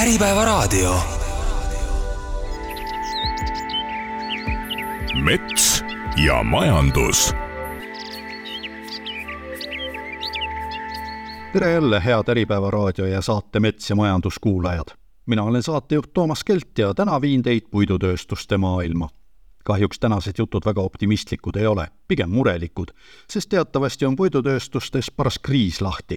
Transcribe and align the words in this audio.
Äripäevaraadio. 0.00 0.94
mets 5.24 5.84
ja 6.24 6.42
majandus. 6.42 7.32
tere 11.52 11.72
jälle, 11.72 12.02
head 12.04 12.28
Äripäeva 12.28 12.70
raadio 12.70 13.06
ja 13.06 13.20
saate 13.20 13.60
Mets 13.60 13.90
ja 13.90 13.96
majandus 13.96 14.38
kuulajad. 14.38 14.86
mina 15.26 15.42
olen 15.42 15.62
saatejuht 15.62 16.12
Toomas 16.12 16.44
Kelt 16.44 16.78
ja 16.78 16.94
täna 16.94 17.20
viin 17.20 17.42
teid 17.42 17.62
puidutööstuste 17.70 18.58
maailma. 18.58 19.08
kahjuks 19.64 19.98
tänased 19.98 20.34
jutud 20.38 20.62
väga 20.66 20.80
optimistlikud 20.80 21.56
ei 21.56 21.66
ole, 21.66 21.88
pigem 22.08 22.30
murelikud, 22.30 22.88
sest 23.28 23.48
teatavasti 23.48 24.06
on 24.06 24.16
puidutööstustes 24.16 25.10
paras 25.10 25.38
kriis 25.38 25.80
lahti 25.80 26.16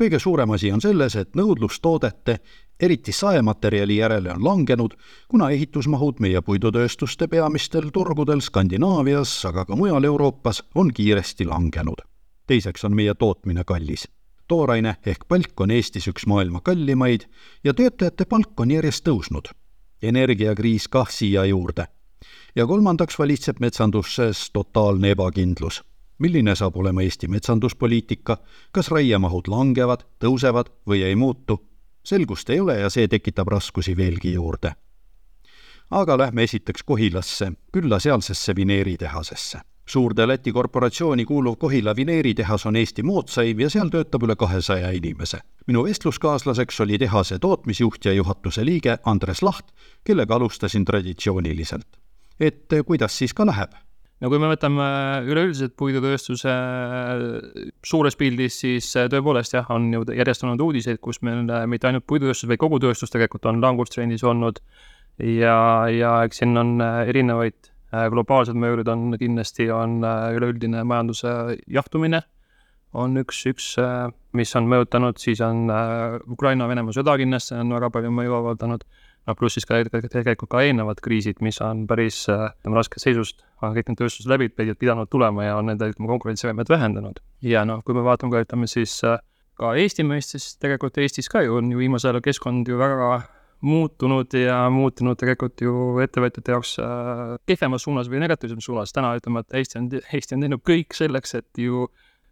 kõige 0.00 0.18
suurem 0.18 0.50
asi 0.56 0.72
on 0.72 0.80
selles, 0.80 1.16
et 1.16 1.36
nõudlus 1.36 1.80
toodete, 1.82 2.38
eriti 2.80 3.12
saematerjali 3.12 3.98
järele 4.00 4.32
on 4.32 4.44
langenud, 4.44 4.94
kuna 5.28 5.50
ehitusmahud 5.52 6.22
meie 6.24 6.40
puidutööstuste 6.42 7.28
peamistel 7.28 7.90
turgudel 7.92 8.40
Skandinaavias, 8.40 9.34
aga 9.50 9.66
ka 9.68 9.76
mujal 9.76 10.04
Euroopas 10.04 10.62
on 10.74 10.94
kiiresti 10.94 11.44
langenud. 11.44 12.00
teiseks 12.46 12.84
on 12.84 12.96
meie 12.96 13.14
tootmine 13.14 13.64
kallis. 13.64 14.08
tooraine 14.48 14.96
ehk 15.06 15.28
palk 15.28 15.60
on 15.60 15.70
Eestis 15.70 16.08
üks 16.08 16.26
maailma 16.26 16.60
kallimaid 16.60 17.28
ja 17.64 17.74
töötajate 17.74 18.24
palk 18.24 18.60
on 18.60 18.70
järjest 18.70 19.04
tõusnud. 19.08 19.52
energiakriis 20.02 20.88
kah 20.88 21.10
siia 21.10 21.44
juurde. 21.44 21.86
ja 22.56 22.66
kolmandaks 22.66 23.18
valitseb 23.18 23.60
metsanduses 23.60 24.50
totaalne 24.52 25.10
ebakindlus 25.10 25.82
milline 26.20 26.54
saab 26.54 26.76
olema 26.76 27.02
Eesti 27.02 27.28
metsanduspoliitika, 27.28 28.36
kas 28.72 28.90
raiemahud 28.92 29.48
langevad, 29.48 30.04
tõusevad 30.22 30.70
või 30.88 31.02
ei 31.08 31.16
muutu, 31.16 31.58
selgust 32.04 32.50
ei 32.50 32.60
ole 32.60 32.78
ja 32.80 32.90
see 32.90 33.08
tekitab 33.08 33.48
raskusi 33.48 33.96
veelgi 33.96 34.32
juurde. 34.32 34.72
aga 35.90 36.18
lähme 36.18 36.42
esiteks 36.42 36.82
Kohilasse, 36.82 37.52
külla 37.72 37.98
sealsesse 37.98 38.56
vineeritehasesse. 38.56 39.58
suurde 39.86 40.28
Läti 40.28 40.52
korporatsiooni 40.52 41.24
kuuluv 41.24 41.56
Kohila 41.56 41.96
vineeritehas 41.96 42.66
on 42.66 42.76
Eesti 42.76 43.02
moodsaim 43.02 43.60
ja 43.60 43.70
seal 43.70 43.88
töötab 43.88 44.22
üle 44.22 44.36
kahesaja 44.36 44.90
inimese. 44.90 45.38
minu 45.66 45.84
vestluskaaslaseks 45.84 46.80
oli 46.80 46.98
tehase 46.98 47.38
tootmisjuht 47.38 48.04
ja 48.04 48.12
juhatuse 48.12 48.64
liige 48.64 48.98
Andres 49.04 49.42
Laht, 49.42 49.66
kellega 50.04 50.34
alustasin 50.34 50.84
traditsiooniliselt. 50.84 51.96
et 52.40 52.68
kuidas 52.86 53.18
siis 53.18 53.34
ka 53.34 53.46
läheb 53.46 53.70
no 54.20 54.28
kui 54.28 54.40
me 54.40 54.50
võtame 54.50 54.86
üleüldiselt 55.28 55.74
puidutööstuse 55.80 56.52
äh, 56.52 57.24
suures 57.86 58.18
pildis, 58.20 58.60
siis 58.62 58.88
äh, 59.00 59.08
tõepoolest 59.12 59.56
jah, 59.56 59.68
on 59.72 59.88
ju 59.94 60.04
järjest 60.16 60.44
olnud 60.44 60.60
uudiseid, 60.64 61.00
kus 61.02 61.22
meil 61.26 61.48
äh, 61.48 61.66
mitte 61.70 61.88
ainult 61.88 62.06
puidutööstus, 62.10 62.48
vaid 62.50 62.60
kogu 62.60 62.80
tööstus 62.82 63.12
tegelikult 63.12 63.48
on 63.50 63.62
langustrendis 63.64 64.24
olnud. 64.26 64.60
Ja, 65.20 65.88
ja 65.92 66.14
eks 66.24 66.38
siin 66.40 66.56
on 66.56 66.78
erinevaid 66.80 67.68
globaalsed 67.90 68.56
mõjurid 68.56 68.88
on 68.88 69.16
kindlasti, 69.20 69.66
on 69.74 69.98
üleüldine 70.00 70.80
majanduse 70.86 71.58
jahtumine, 71.68 72.22
on 72.96 73.18
üks, 73.20 73.42
üks, 73.50 73.66
mis 74.38 74.54
on 74.56 74.70
mõjutanud, 74.70 75.18
siis 75.20 75.42
on 75.44 75.66
Ukraina-Venemaa 76.30 76.96
sõda 76.96 77.18
kindlasti 77.20 77.58
on 77.58 77.74
väga 77.74 77.90
palju 77.92 78.14
mõju 78.16 78.38
avaldanud 78.38 78.86
noh, 79.30 79.38
pluss 79.38 79.56
siis 79.58 79.68
ka 79.68 79.80
tegelikult 79.86 80.50
ka 80.50 80.64
eelnevad 80.66 81.00
kriisid, 81.04 81.40
mis 81.44 81.60
on 81.64 81.86
päris 81.90 82.24
äh, 82.32 82.50
raskest 82.66 83.06
seisust, 83.06 83.44
on 83.62 83.74
kõik 83.76 83.90
need 83.90 84.00
tööstused 84.00 84.30
läbi 84.30 84.50
pidanud 84.50 85.10
tulema 85.12 85.46
ja 85.46 85.56
on 85.60 85.70
nende, 85.70 85.90
ütleme, 85.92 86.10
konkurentsivõimet 86.10 86.70
vähendanud. 86.72 87.22
ja 87.46 87.64
noh, 87.68 87.84
kui 87.86 87.96
me 87.96 88.04
vaatame 88.06 88.34
ka, 88.34 88.44
ütleme 88.46 88.70
siis 88.70 88.98
äh, 89.06 89.20
ka 89.60 89.74
Eesti 89.78 90.06
mõistes, 90.08 90.54
tegelikult 90.60 90.98
Eestis 91.00 91.28
ka 91.32 91.44
ju 91.44 91.60
on 91.60 91.70
ju 91.72 91.80
viimasel 91.80 92.14
ajal 92.14 92.24
keskkond 92.24 92.68
ju 92.68 92.80
väga 92.80 93.20
muutunud 93.60 94.32
ja 94.40 94.62
muutunud 94.72 95.18
tegelikult 95.20 95.60
ju 95.60 95.98
ettevõtjate 96.00 96.54
jaoks 96.54 96.76
äh, 96.80 97.34
kehvemas 97.48 97.84
suunas 97.84 98.08
või 98.08 98.22
negatiivsemas 98.24 98.64
suunas. 98.70 98.94
täna 98.96 99.12
ütleme, 99.18 99.44
et 99.44 99.58
Eesti 99.60 99.80
on, 99.80 99.90
Eesti 100.00 100.36
on 100.36 100.46
teinud 100.46 100.64
kõik 100.64 100.96
selleks, 100.96 101.36
et 101.36 101.60
ju 101.60 101.88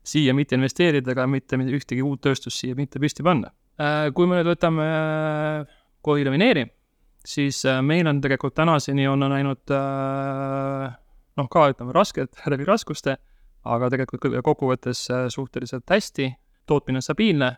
siia 0.08 0.32
mitte 0.34 0.56
investeerida, 0.56 1.12
aga 1.12 1.26
mitte 1.28 1.58
ühtegi 1.58 2.00
uut 2.04 2.22
tööstust 2.24 2.56
siia 2.62 2.78
mitte 2.78 3.00
püsti 3.02 3.26
panna 3.26 3.52
äh,. 3.76 4.08
kui 4.16 4.26
me 4.26 4.40
nüüd 4.40 4.48
võtame 4.54 4.88
äh, 4.88 5.78
Kohila 6.00 6.32
Vineeri 6.32 6.64
siis 7.28 7.66
äh, 7.66 7.82
meil 7.82 8.06
on 8.06 8.20
tegelikult 8.20 8.54
tänaseni 8.56 9.08
on 9.08 9.20
läinud 9.28 9.70
äh, 9.74 10.92
noh, 11.36 11.48
ka 11.50 11.68
ütleme 11.72 11.92
raskelt 11.94 12.40
läbi 12.48 12.64
raskuste, 12.68 13.16
aga 13.68 13.90
tegelikult 13.92 14.22
kokkuvõttes 14.44 15.10
äh, 15.12 15.26
suhteliselt 15.32 15.90
hästi, 15.90 16.32
tootmine 16.68 16.98
on 17.00 17.04
stabiilne, 17.04 17.50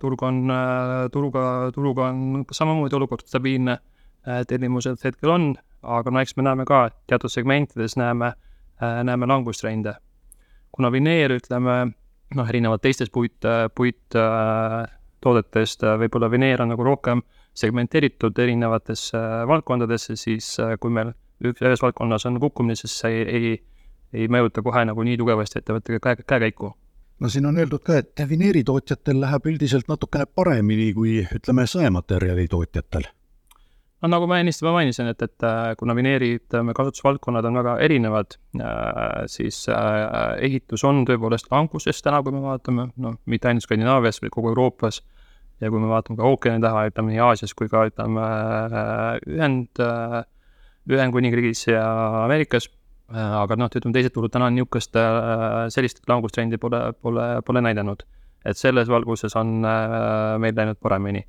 turg 0.00 0.22
on, 0.22 0.50
turuga, 1.10 1.42
turuga 1.74 2.08
on 2.12 2.44
samamoodi 2.52 2.94
olukord 2.98 3.22
stabiilne, 3.24 3.78
tellimused 4.46 5.00
hetkel 5.02 5.30
on, 5.32 5.56
aga 5.82 6.10
no 6.12 6.20
eks 6.20 6.36
me 6.36 6.42
näeme 6.44 6.64
ka, 6.68 6.84
et 6.90 6.96
teatud 7.08 7.32
segmentides 7.32 7.96
näeme, 7.96 8.32
näeme 8.78 9.26
langustrende. 9.26 9.94
kuna 10.72 10.92
vineer, 10.92 11.32
ütleme, 11.40 11.92
noh, 12.36 12.48
erinevalt 12.52 12.82
teistest 12.84 13.12
puit, 13.12 13.40
puittoodetest 13.74 15.82
võib-olla 16.04 16.30
vineer 16.30 16.62
on 16.62 16.68
nagu 16.76 16.84
rohkem 16.84 17.24
äh, 17.24 17.41
segmenteeritud 17.54 18.38
erinevatesse 18.38 19.18
äh, 19.18 19.46
valdkondadesse, 19.48 20.16
siis 20.16 20.54
äh, 20.60 20.76
kui 20.80 20.92
meil 20.94 21.12
üks, 21.44 21.60
ühes 21.60 21.82
valdkonnas 21.84 22.26
on 22.28 22.40
kukkumine, 22.40 22.76
siis 22.78 22.94
see 23.02 23.22
ei, 23.22 23.32
ei, 23.38 23.56
ei 24.22 24.28
mõjuta 24.32 24.64
kohe 24.64 24.84
nagu 24.88 25.04
nii 25.04 25.18
tugevasti 25.20 25.60
ettevõtte 25.60 26.00
käe, 26.00 26.22
käekäiku. 26.22 26.72
no 27.20 27.32
siin 27.32 27.46
on 27.46 27.58
öeldud 27.58 27.84
ka, 27.84 28.00
et 28.00 28.22
vineeritootjatel 28.28 29.20
läheb 29.20 29.50
üldiselt 29.52 29.90
natukene 29.92 30.26
paremini 30.26 30.92
kui 30.96 31.20
ütleme, 31.24 31.66
saematerjali 31.68 32.48
tootjatel 32.48 33.10
no 34.02 34.10
nagu 34.16 34.26
ma 34.26 34.40
ennist 34.40 34.64
juba 34.64 34.72
mainisin, 34.78 35.12
et, 35.12 35.20
et 35.22 35.46
äh, 35.46 35.74
kuna 35.78 35.94
vineeri, 35.98 36.32
ütleme, 36.40 36.72
kasutusvaldkonnad 36.74 37.46
on 37.50 37.60
väga 37.60 37.76
erinevad, 37.84 38.38
siis 39.30 39.66
ehitus 39.68 40.82
on 40.88 41.04
tõepoolest 41.06 41.52
languses 41.52 42.00
täna, 42.02 42.24
kui 42.24 42.32
me 42.32 42.40
vaatame, 42.48 42.88
noh, 42.96 43.20
mitte 43.26 43.50
ainult 43.50 43.68
Skandinaavias, 43.68 44.24
vaid 44.24 44.32
kogu 44.34 44.50
Euroopas 44.56 45.02
ja 45.62 45.70
kui 45.70 45.80
me 45.80 45.90
vaatame 45.90 46.18
ka 46.18 46.28
ookeani 46.28 46.62
taha, 46.62 46.86
ütleme 46.90 47.14
nii 47.14 47.22
Aasias 47.22 47.54
kui 47.58 47.70
ka 47.70 47.86
ütleme 47.90 48.28
ühend, 49.30 49.82
Ühendkuningriigis 50.90 51.68
ja 51.70 51.82
Ameerikas, 52.24 52.66
aga 53.12 53.58
noh, 53.58 53.70
ütleme 53.70 53.94
teised 53.94 54.14
turud 54.16 54.32
täna 54.34 54.48
niisugust, 54.50 54.98
sellist 55.74 56.02
langustrendi 56.10 56.58
pole, 56.62 56.88
pole, 57.00 57.28
pole 57.46 57.64
näidanud. 57.64 58.02
et 58.44 58.58
selles 58.58 58.88
valguses 58.90 59.36
on 59.38 59.60
meil 60.42 60.56
läinud 60.56 60.80
paremini. 60.82 61.22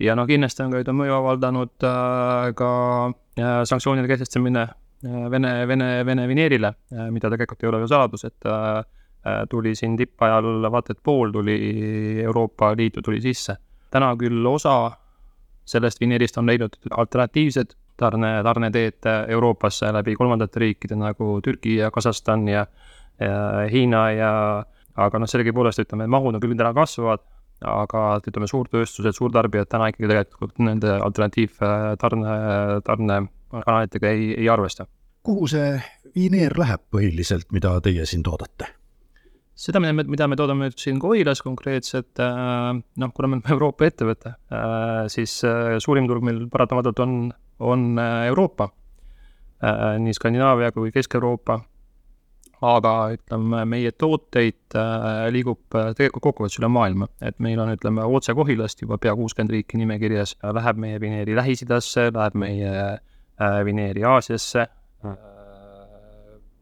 ja 0.00 0.14
noh, 0.14 0.26
kindlasti 0.26 0.62
on 0.62 0.70
ka, 0.70 0.84
ütleme, 0.84 1.02
mõju 1.02 1.16
avaldanud 1.18 1.88
ka 2.60 2.70
sanktsioonide 3.38 4.06
kehtestamine 4.08 4.68
Vene, 5.30 5.50
Vene, 5.66 6.04
Vene 6.06 6.24
vineerile, 6.26 6.72
mida 7.14 7.30
tegelikult 7.30 7.62
ei 7.62 7.68
ole 7.68 7.78
ju 7.84 7.90
saladus, 7.90 8.24
et 8.26 8.46
Äh, 8.46 8.82
tuli 9.50 9.74
siin 9.74 9.96
tippajal 9.96 10.70
vaata 10.72 10.94
et 10.94 11.00
pool 11.02 11.32
tuli 11.34 11.56
Euroopa 12.22 12.72
Liitu 12.76 13.02
tuli 13.02 13.20
sisse. 13.20 13.56
täna 13.90 14.14
küll 14.16 14.46
osa 14.46 14.90
sellest 15.64 16.00
vineerist 16.00 16.38
on 16.38 16.46
leidnud 16.46 16.76
alternatiivsed 16.90 17.74
tarne, 17.96 18.42
tarneteed 18.42 19.08
Euroopasse 19.28 19.92
läbi 19.92 20.14
kolmandate 20.16 20.60
riikide 20.60 20.96
nagu 20.96 21.40
Türgi 21.44 21.76
ja 21.76 21.90
Kasahstan 21.90 22.48
ja, 22.48 22.66
ja 23.20 23.66
Hiina 23.72 24.10
ja 24.12 24.30
aga 24.98 25.20
noh, 25.20 25.30
sellegipoolest 25.30 25.82
ütleme, 25.84 26.08
mahud 26.10 26.38
on 26.38 26.42
küll 26.42 26.56
täna 26.58 26.72
kasvavad, 26.76 27.24
aga 27.68 28.04
ütleme, 28.22 28.48
suurtööstused, 28.50 29.16
suurtarbijad 29.18 29.70
täna 29.70 29.90
ikkagi 29.92 30.10
tegelikult 30.10 30.58
nende 30.62 30.94
alternatiivtarne, 31.02 32.38
tarnekanalitega 32.86 34.14
ei, 34.14 34.32
ei 34.38 34.48
arvesta. 34.52 34.86
kuhu 35.22 35.48
see 35.50 35.72
vineer 36.14 36.54
läheb 36.58 36.86
põhiliselt, 36.94 37.50
mida 37.52 37.74
teie 37.84 38.06
siin 38.06 38.22
toodate? 38.26 38.77
Seda, 39.58 39.80
mida 39.82 40.28
me, 40.30 40.38
toodame 40.38 40.68
nüüd 40.68 40.78
siin 40.78 41.00
Kohilas 41.02 41.42
konkreetselt, 41.44 42.18
äh, 42.22 42.74
noh, 42.78 43.14
kuna 43.14 43.30
me 43.30 43.38
oleme 43.38 43.52
Euroopa 43.56 43.88
ettevõte, 43.88 44.36
äh, 44.54 45.06
siis 45.12 45.40
äh, 45.46 45.76
suurim 45.82 46.06
turg 46.10 46.26
meil 46.26 46.44
paratamatult 46.52 47.02
on, 47.04 47.16
on 47.58 47.88
Euroopa, 47.98 48.70
nii 49.98 50.14
Skandinaavia 50.14 50.70
kui 50.70 50.92
Kesk-Euroopa, 50.94 51.56
aga 52.68 52.92
ütleme, 53.16 53.64
meie 53.66 53.90
tooteid 53.90 54.76
liigub 55.34 55.74
tegelikult 55.98 56.22
kokkuvõttes 56.28 56.60
üle 56.60 56.70
maailma, 56.70 57.08
et 57.26 57.34
meil 57.42 57.58
on, 57.58 57.72
ütleme, 57.74 58.04
otse 58.06 58.36
Kohilast 58.38 58.84
juba 58.84 59.00
pea 59.02 59.16
kuuskümmend 59.18 59.50
riiki 59.56 59.80
nimekirjas, 59.80 60.36
läheb 60.54 60.78
meie 60.78 61.00
vineeri 61.02 61.34
Lähis-Idasse, 61.34 62.12
läheb 62.14 62.38
meie 62.38 62.70
vineeri 63.66 64.06
Aasiasse, 64.06 64.68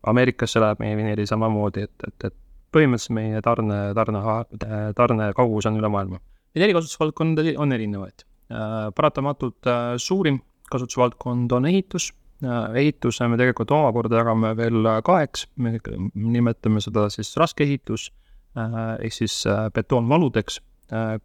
Ameerikasse 0.08 0.64
läheb 0.64 0.80
meie 0.80 0.96
vineeri 0.96 1.28
samamoodi, 1.28 1.84
et, 1.84 2.08
et, 2.08 2.28
et 2.30 2.36
põhimõtteliselt 2.76 3.16
meie 3.16 3.42
tarne, 3.44 3.80
tarne, 3.96 4.80
tarnekaugus 4.96 5.68
on 5.70 5.80
üle 5.80 5.90
maailma. 5.92 6.20
Neid 6.56 6.68
erikasutusvaldkondi 6.68 7.56
on 7.60 7.74
erinevaid. 7.76 8.24
Äh, 8.46 8.92
paratamatult 8.96 9.66
äh, 9.66 9.96
suurim 9.98 10.38
kasutusvaldkond 10.70 11.52
on 11.52 11.66
ehitus, 11.66 12.12
äh, 12.44 12.78
ehituse 12.82 13.26
me 13.28 13.38
tegelikult 13.40 13.72
omakorda 13.74 14.22
jagame 14.22 14.52
veel 14.58 14.86
kaheks, 15.04 15.48
me 15.56 15.76
nimetame 16.14 16.82
seda 16.84 17.08
siis 17.10 17.34
raskeehitus 17.40 18.10
ehk 18.56 19.12
siis 19.12 19.42
betoonvaludeks 19.76 20.62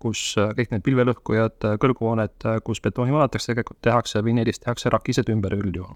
kus 0.04 0.34
kõik 0.58 0.72
need 0.74 0.82
pilvelõhkujad, 0.84 1.64
kõrghooned, 1.80 2.44
kus 2.66 2.82
betooni 2.84 3.14
valatakse, 3.14 3.54
tegelikult 3.54 3.80
tehakse, 3.86 4.20
vineerist 4.26 4.66
tehakse 4.66 4.92
rakised 4.92 5.30
ümber 5.32 5.54
üldjuhul. 5.56 5.96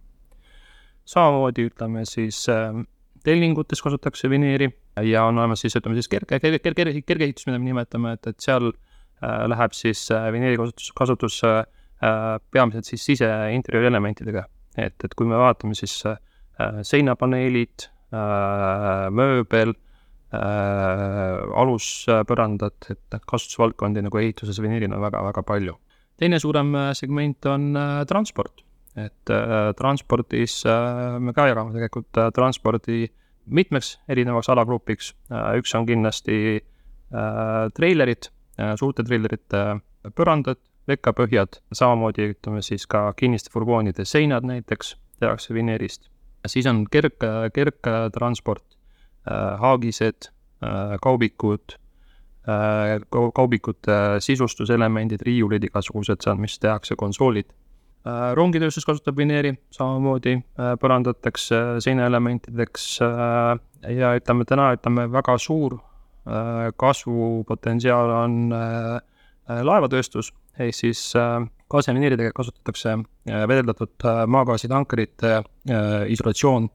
samamoodi 1.04 1.66
ütleme 1.68 2.06
siis 2.08 2.46
tellingutes 3.26 3.82
kasutatakse 3.84 4.30
vineeri 4.30 4.70
ja 5.04 5.26
on 5.26 5.40
olemas 5.40 5.64
siis 5.66 5.76
ütleme 5.80 5.98
siis 5.98 6.10
kerge, 6.12 6.40
kerge, 6.40 6.60
kerge, 6.74 7.02
kergeehitus, 7.02 7.48
mida 7.50 7.60
me 7.60 7.72
nimetame, 7.72 8.16
et, 8.18 8.28
et 8.32 8.44
seal 8.44 8.70
äh, 8.72 9.46
läheb 9.52 9.76
siis 9.78 10.06
äh, 10.14 10.30
vineeri 10.34 10.60
kasutus, 10.62 10.92
kasutus 10.98 11.40
äh, 11.48 11.64
peamiselt 12.52 12.88
siis 12.90 13.06
siseinteriööri 13.12 13.90
elementidega. 13.92 14.46
et, 14.78 14.96
et 15.04 15.14
kui 15.16 15.28
me 15.28 15.38
vaatame 15.40 15.76
siis 15.78 15.96
äh, 16.06 16.20
seinapaneelid 16.84 17.88
äh,, 18.14 19.08
mööbel 19.16 19.74
äh,, 20.36 21.40
aluspõrandad, 21.64 22.92
et 22.92 23.20
kasutusvaldkondi 23.28 24.04
nagu 24.06 24.22
ehituses 24.22 24.60
vineeril 24.64 24.94
on 24.94 25.04
väga-väga 25.08 25.44
palju. 25.48 25.80
teine 26.20 26.40
suurem 26.40 26.76
äh, 26.76 26.94
segment 26.94 27.46
on 27.52 27.76
äh, 27.76 28.06
transport 28.08 28.65
et 28.96 29.30
äh, 29.30 29.74
transpordis 29.76 30.64
äh, 30.66 31.20
me 31.20 31.34
ka 31.36 31.50
jagame 31.50 31.74
tegelikult 31.76 32.18
äh, 32.18 32.30
transpordi 32.36 33.10
mitmeks 33.46 33.98
erinevaks 34.08 34.50
alagrupiks. 34.50 35.12
Äh,, 35.32 35.60
üks 35.60 35.76
on 35.76 35.86
kindlasti 35.86 36.38
äh, 36.56 37.68
treilerid 37.76 38.30
äh,, 38.58 38.74
suurte 38.80 39.04
treilerite 39.04 39.64
äh, 39.76 40.14
põrandad, 40.16 40.62
lekkapõhjad, 40.88 41.60
samamoodi 41.74 42.30
ütleme 42.36 42.62
siis 42.64 42.86
ka 42.88 43.10
kinniste 43.18 43.52
furgoonide 43.54 44.06
seinad 44.06 44.46
näiteks 44.46 44.96
tehakse 45.20 45.54
vineerist. 45.54 46.10
siis 46.48 46.68
on 46.70 46.86
kerg, 46.92 47.20
kergtransport 47.54 48.64
äh,, 49.28 49.60
haagised 49.60 50.30
äh,, 50.64 50.96
kaubikud 51.02 51.76
äh,, 52.48 53.02
kaubikute 53.12 54.00
sisustuselemendid, 54.20 55.22
riiulid, 55.26 55.68
igasugused 55.68 56.24
seal, 56.24 56.40
mis 56.40 56.60
tehakse, 56.60 56.96
konsoolid 56.96 57.52
rongitööstus 58.38 58.86
kasutab 58.86 59.18
vineeri 59.18 59.56
samamoodi, 59.74 60.36
äh, 60.62 60.76
seinaelementideks 61.82 62.88
äh, 63.02 63.58
ja 63.98 64.14
ütleme 64.20 64.46
täna, 64.46 64.72
ütleme 64.78 65.10
väga 65.12 65.38
suur 65.42 65.80
kasvupotentsiaal 66.82 68.10
on 68.10 68.38
laevatööstus, 69.46 70.32
ehk 70.58 70.74
siis 70.74 71.04
gaasivineeridega 71.70 72.32
kasutatakse 72.34 72.96
vedeldatud 73.30 74.08
maagaasitankerite 74.34 75.36
isolatsioon 76.10 76.66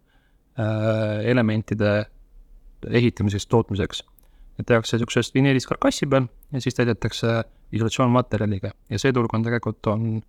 elementide 1.34 1.90
ehitamiseks, 2.86 3.48
tootmiseks. 3.50 4.04
tehakse 4.66 4.96
niisugusest 4.96 5.34
vineerist 5.34 5.66
karkassi 5.66 6.06
peal 6.06 6.30
ja 6.52 6.60
siis 6.62 6.78
täidetakse 6.78 7.40
isolatsioonmaterjaliga 7.72 8.70
ja 8.90 9.02
see 9.02 9.12
turg 9.12 9.34
on 9.34 9.42
tegelikult, 9.42 9.86
on 9.90 10.22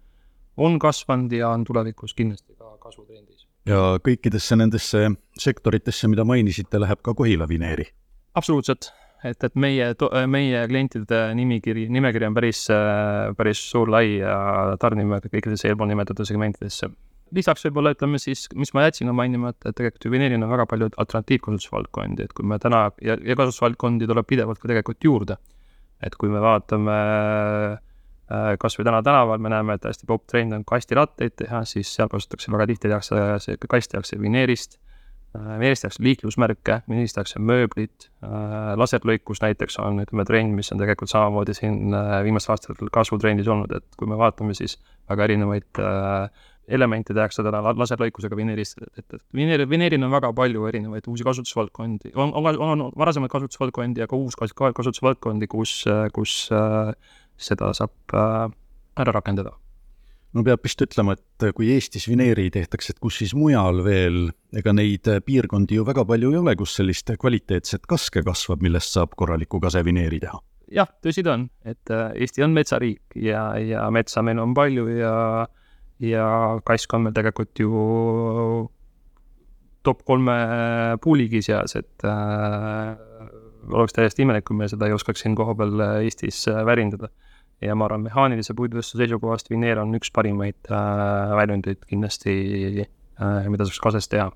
on 0.58 0.80
kasvanud 0.80 1.32
ja 1.32 1.50
on 1.50 1.64
tulevikus 1.64 2.14
kindlasti 2.14 2.56
ka 2.56 2.76
kasvutrendis. 2.82 3.46
ja 3.66 3.98
kõikidesse 4.04 4.58
nendesse 4.58 5.12
sektoritesse, 5.40 6.10
mida 6.12 6.26
mainisite, 6.28 6.80
läheb 6.82 7.04
ka 7.06 7.14
Kohila 7.18 7.48
vineeri? 7.50 7.88
absoluutselt, 8.36 8.92
et, 9.24 9.44
et 9.44 9.56
meie, 9.56 9.92
meie 10.28 10.66
klientide 10.68 11.22
nimikiri, 11.38 11.88
nimekiri 11.92 12.28
on 12.28 12.36
päris, 12.36 12.66
päris 13.38 13.64
suur, 13.72 13.92
lai 13.92 14.18
ja 14.20 14.76
tarnime 14.82 15.22
kõikidesse 15.28 15.72
eelpool 15.72 15.92
nimetatud 15.92 16.28
segmentidesse. 16.28 16.90
lisaks 17.36 17.68
võib-olla 17.68 17.94
ütleme 17.96 18.20
siis, 18.20 18.48
mis 18.56 18.74
ma 18.74 18.88
jätsin 18.88 19.14
mainimata, 19.16 19.70
et 19.70 19.78
tegelikult 19.78 20.06
ju 20.06 20.12
vineeril 20.12 20.44
on 20.44 20.52
väga 20.52 20.68
palju 20.68 20.92
alternatiivkasutusvaldkondi, 20.98 22.28
et 22.28 22.34
kui 22.34 22.48
me 22.48 22.60
täna 22.60 22.90
ja, 23.02 23.16
ja 23.16 23.40
kasutusvaldkondi 23.40 24.10
tuleb 24.10 24.28
pidevalt 24.28 24.60
ka 24.60 24.68
tegelikult 24.68 25.04
juurde. 25.04 25.38
et 26.02 26.16
kui 26.18 26.32
me 26.34 26.40
vaatame 26.42 26.94
äh, 26.98 27.80
Äh, 27.82 27.91
kas 28.60 28.78
või 28.80 28.88
täna 28.88 29.02
tänaval 29.06 29.42
me 29.42 29.52
näeme, 29.52 29.76
et 29.78 29.90
hästi 29.90 30.08
popp 30.10 30.28
trend 30.30 30.56
on 30.56 30.64
kastiratteid 30.68 31.36
teha, 31.44 31.64
siis 31.70 31.92
seal 31.96 32.10
kasutatakse 32.12 32.52
väga 32.54 32.70
tihti, 32.72 32.90
tehakse 32.92 33.20
see 33.44 33.60
kast 33.70 33.92
tehakse 33.94 34.20
vineerist, 34.22 34.78
äh, 35.36 35.56
vineerist 35.60 35.88
tehakse 35.88 36.06
liiklusmärke, 36.06 36.82
vineerist 36.90 37.18
tehakse 37.18 37.42
mööblit, 37.42 38.10
äh, 38.24 38.72
laserlõikus 38.80 39.44
näiteks 39.44 39.80
on, 39.84 40.04
ütleme, 40.06 40.26
trend, 40.30 40.56
mis 40.58 40.72
on 40.72 40.82
tegelikult 40.82 41.12
samamoodi 41.12 41.58
siin 41.58 41.96
viimastel 42.28 42.56
aastatel 42.56 42.94
kasvutrendis 42.94 43.52
olnud, 43.52 43.74
et 43.80 44.00
kui 44.00 44.10
me 44.10 44.20
vaatame, 44.20 44.56
siis 44.58 44.78
väga 45.10 45.30
erinevaid 45.30 45.84
elemente 46.72 47.14
tehakse 47.16 47.44
täna 47.44 47.74
laserlõikusega 47.76 48.38
vineerist, 48.38 48.80
et, 48.86 49.16
et 49.18 49.24
vineer, 49.36 49.64
vineeril 49.70 50.04
on 50.06 50.14
väga 50.14 50.32
palju 50.36 50.68
erinevaid 50.70 51.08
uusi 51.10 51.26
kasutusvaldkondi, 51.28 52.14
on, 52.16 52.32
on, 52.38 52.60
on 52.62 52.86
varasemaid 52.98 53.32
kasutusvaldkondi 53.34 54.04
ja 54.04 54.08
ka 54.08 54.20
uus 54.20 54.38
kasutusvaldkondi, 54.38 55.50
kus, 55.52 55.82
kus 56.16 56.36
äh, 56.56 56.94
seda 57.42 57.74
saab 57.78 58.16
äh, 58.16 58.48
ära 59.02 59.16
rakendada. 59.16 59.56
no 60.32 60.44
peab 60.48 60.64
vist 60.64 60.80
ütlema, 60.84 61.18
et 61.18 61.50
kui 61.56 61.74
Eestis 61.74 62.08
vineeri 62.08 62.48
tehtakse, 62.54 62.94
et 62.94 63.02
kus 63.04 63.18
siis 63.20 63.34
mujal 63.36 63.82
veel, 63.84 64.30
ega 64.56 64.72
neid 64.72 65.10
piirkondi 65.26 65.76
ju 65.76 65.84
väga 65.88 66.06
palju 66.08 66.32
ei 66.32 66.40
ole, 66.40 66.56
kus 66.60 66.78
sellist 66.80 67.12
kvaliteetset 67.20 67.84
kaske 67.90 68.24
kasvab, 68.24 68.64
millest 68.64 68.96
saab 68.96 69.18
korralikku 69.20 69.60
kasevineeri 69.64 70.22
teha? 70.24 70.40
jah, 70.72 70.88
tõsi 71.04 71.24
ta 71.26 71.36
on, 71.36 71.48
et 71.68 71.92
äh, 71.92 72.14
Eesti 72.24 72.46
on 72.46 72.56
metsariik 72.56 73.18
ja, 73.20 73.52
ja 73.60 73.88
metsa 73.92 74.24
meil 74.24 74.40
on 74.40 74.54
palju 74.56 74.88
ja, 74.96 75.16
ja 76.00 76.28
kask 76.68 76.94
on 76.96 77.08
meil 77.08 77.18
tegelikult 77.18 77.60
ju 77.60 77.72
top 79.84 80.06
kolme 80.08 80.38
puuligi 81.04 81.42
seas, 81.44 81.76
et 81.76 82.06
äh, 82.08 82.94
oleks 83.72 83.98
täiesti 83.98 84.24
imelik, 84.24 84.46
kui 84.48 84.58
me 84.58 84.70
seda 84.72 84.88
ei 84.88 84.96
oskaks 84.96 85.26
siin 85.26 85.36
kohapeal 85.36 85.84
Eestis 86.06 86.46
väärindada 86.48 87.12
ja 87.62 87.76
ma 87.78 87.88
arvan, 87.88 88.06
mehaanilise 88.08 88.56
puidutööstuse 88.58 89.04
seisukohast 89.04 89.52
Vineer 89.52 89.82
on 89.82 89.94
üks 89.98 90.12
parimaid 90.14 90.72
äh, 90.72 91.34
väljundeid 91.38 91.84
kindlasti 91.90 92.34
äh,, 92.86 93.50
mida 93.52 93.68
saaks 93.68 93.82
kases 93.84 94.10
teha. 94.12 94.32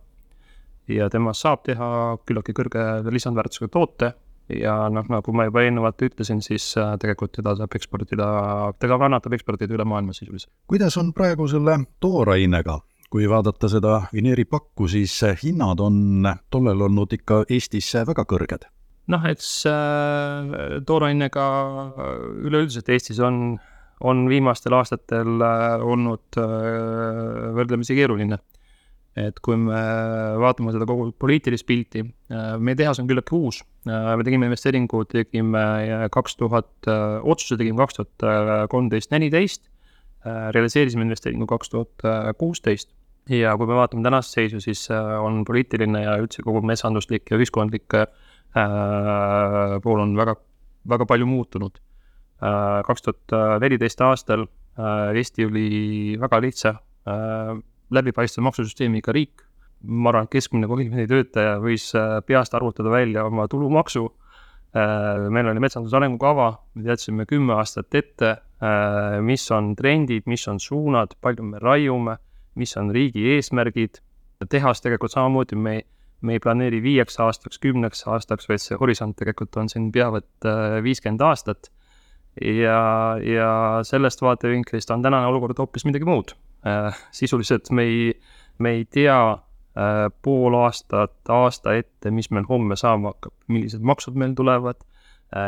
ja 0.91 1.09
temast 1.09 1.41
saab 1.41 1.63
teha 1.65 1.87
küllaltki 2.25 2.53
kõrge 2.57 2.85
lisandväärtusega 3.09 3.71
toote 3.73 4.11
ja 4.53 4.75
noh, 4.93 5.07
nagu 5.09 5.33
ma 5.33 5.47
juba 5.47 5.63
eelnevalt 5.65 6.05
ütlesin, 6.05 6.43
siis 6.45 6.67
äh, 6.77 6.93
tegelikult 7.01 7.33
teda 7.39 7.55
saab 7.57 7.77
eksportida, 7.77 8.27
teda 8.79 8.99
kannatab 9.01 9.33
eksportida 9.37 9.73
üle 9.77 9.87
maailma 9.89 10.13
sisuliselt. 10.13 10.53
kuidas 10.69 10.97
on 11.01 11.13
praegu 11.13 11.49
selle 11.51 11.79
toorainega? 11.99 12.81
kui 13.15 13.29
vaadata 13.29 13.69
seda 13.71 13.99
vineeri 14.11 14.43
pakku, 14.49 14.89
siis 14.91 15.13
hinnad 15.39 15.79
on 15.79 16.25
tollel 16.51 16.81
olnud 16.89 17.13
ikka 17.15 17.45
Eestis 17.53 17.93
väga 18.09 18.25
kõrged 18.27 18.65
noh, 19.11 19.27
eks 19.29 19.49
äh, 19.69 20.81
toorainega 20.87 21.45
üleüldiselt 22.45 22.89
Eestis 22.93 23.21
on, 23.23 23.57
on 24.05 24.25
viimastel 24.31 24.75
aastatel 24.77 25.45
äh, 25.45 25.85
olnud 25.85 26.39
äh, 26.41 27.53
võrdlemisi 27.57 27.97
keeruline. 27.97 28.41
et 29.15 29.37
kui 29.39 29.55
me 29.55 29.77
vaatame 30.41 30.73
seda 30.75 30.83
kogu 30.89 31.05
poliitilist 31.15 31.63
pilti 31.63 32.01
äh,, 32.03 32.57
meie 32.59 32.75
tehas 32.75 32.99
on 32.99 33.07
küllaltki 33.07 33.31
uus. 33.37 33.61
Äh,, 33.87 34.09
me 34.19 34.25
tegime 34.27 34.49
investeeringu, 34.49 35.05
tegime 35.07 35.61
kaks 36.11 36.35
tuhat, 36.35 36.89
otsuse 37.23 37.55
tegime 37.55 37.79
kaks 37.79 38.01
tuhat 38.01 38.25
kolmteist, 38.73 39.13
neliteist, 39.15 39.69
äh, 40.27 40.49
realiseerisime 40.51 41.07
investeeringu 41.07 41.47
kaks 41.47 41.71
tuhat 41.71 42.09
kuusteist. 42.41 42.91
Ja 43.31 43.55
kui 43.57 43.65
me 43.65 43.79
vaatame 43.79 44.03
tänast 44.05 44.35
seisu, 44.35 44.59
siis 44.61 44.83
äh, 44.91 45.15
on 45.23 45.45
poliitiline 45.47 46.03
ja 46.03 46.19
üldse 46.21 46.43
kogu 46.45 46.59
metsanduslik 46.67 47.31
ja 47.31 47.39
ühiskondlik 47.39 47.95
äh, 47.95 48.03
Äh, 48.05 48.34
pool 48.55 49.99
on 49.99 50.15
väga, 50.17 50.35
väga 50.87 51.07
palju 51.09 51.27
muutunud. 51.27 51.79
Äh, 52.43 52.81
kaks 52.87 53.03
tuhat 53.05 53.35
neliteist 53.63 54.01
aastal 54.03 54.45
äh, 54.45 55.15
Eesti 55.15 55.45
oli 55.47 55.69
väga 56.19 56.41
lihtsa 56.43 56.75
läbipaistva 57.93 58.41
maksusüsteemiga 58.47 59.13
riik. 59.13 59.43
ma 59.85 60.09
arvan, 60.09 60.25
et 60.25 60.31
keskmine 60.33 60.65
politseitöötaja 60.65 61.59
võis 61.61 61.91
peast 62.25 62.55
arvutada 62.57 62.89
välja 62.89 63.25
oma 63.27 63.45
tulumaksu. 63.47 64.07
meil 65.29 65.47
oli 65.47 65.59
metsanduse 65.61 65.95
arengukava, 65.95 66.47
me 66.73 66.83
teadsime 66.83 67.25
kümme 67.29 67.53
aastat 67.53 67.95
ette, 67.95 68.31
mis 69.21 69.45
on 69.51 69.75
trendid, 69.75 70.25
mis 70.25 70.47
on 70.47 70.59
suunad, 70.59 71.13
palju 71.21 71.43
me 71.43 71.59
raiume, 71.59 72.17
mis 72.55 72.75
on 72.77 72.89
riigi 72.91 73.35
eesmärgid. 73.35 74.01
tehas 74.49 74.81
tegelikult 74.81 75.11
samamoodi 75.11 75.55
me 75.55 75.83
me 76.21 76.35
ei 76.35 76.39
planeeri 76.39 76.81
viieks 76.83 77.19
aastaks, 77.19 77.59
kümneks 77.63 78.05
aastaks, 78.11 78.47
vaid 78.49 78.63
see 78.63 78.77
horisont 78.79 79.17
tegelikult 79.19 79.57
on 79.61 79.69
siin 79.71 79.91
peaaegu 79.95 80.21
äh, 80.47 80.77
viiskümmend 80.85 81.23
aastat. 81.25 81.71
ja, 82.41 82.79
ja 83.23 83.51
sellest 83.87 84.21
vaatevinklist 84.21 84.91
on 84.91 85.03
tänane 85.03 85.27
olukord 85.27 85.59
hoopis 85.59 85.85
midagi 85.87 86.07
muud. 86.07 86.35
Äh, 86.67 86.97
sisuliselt 87.15 87.71
me 87.71 87.83
ei, 87.83 88.09
me 88.59 88.75
ei 88.79 88.85
tea 88.85 89.19
äh, 89.31 90.07
pool 90.21 90.57
aastat, 90.59 91.15
aasta 91.29 91.75
ette, 91.79 92.11
mis 92.11 92.31
meil 92.31 92.47
homme 92.49 92.75
saama 92.79 93.13
hakkab, 93.13 93.35
millised 93.47 93.85
maksud 93.85 94.19
meil 94.19 94.35
tulevad, 94.35 94.83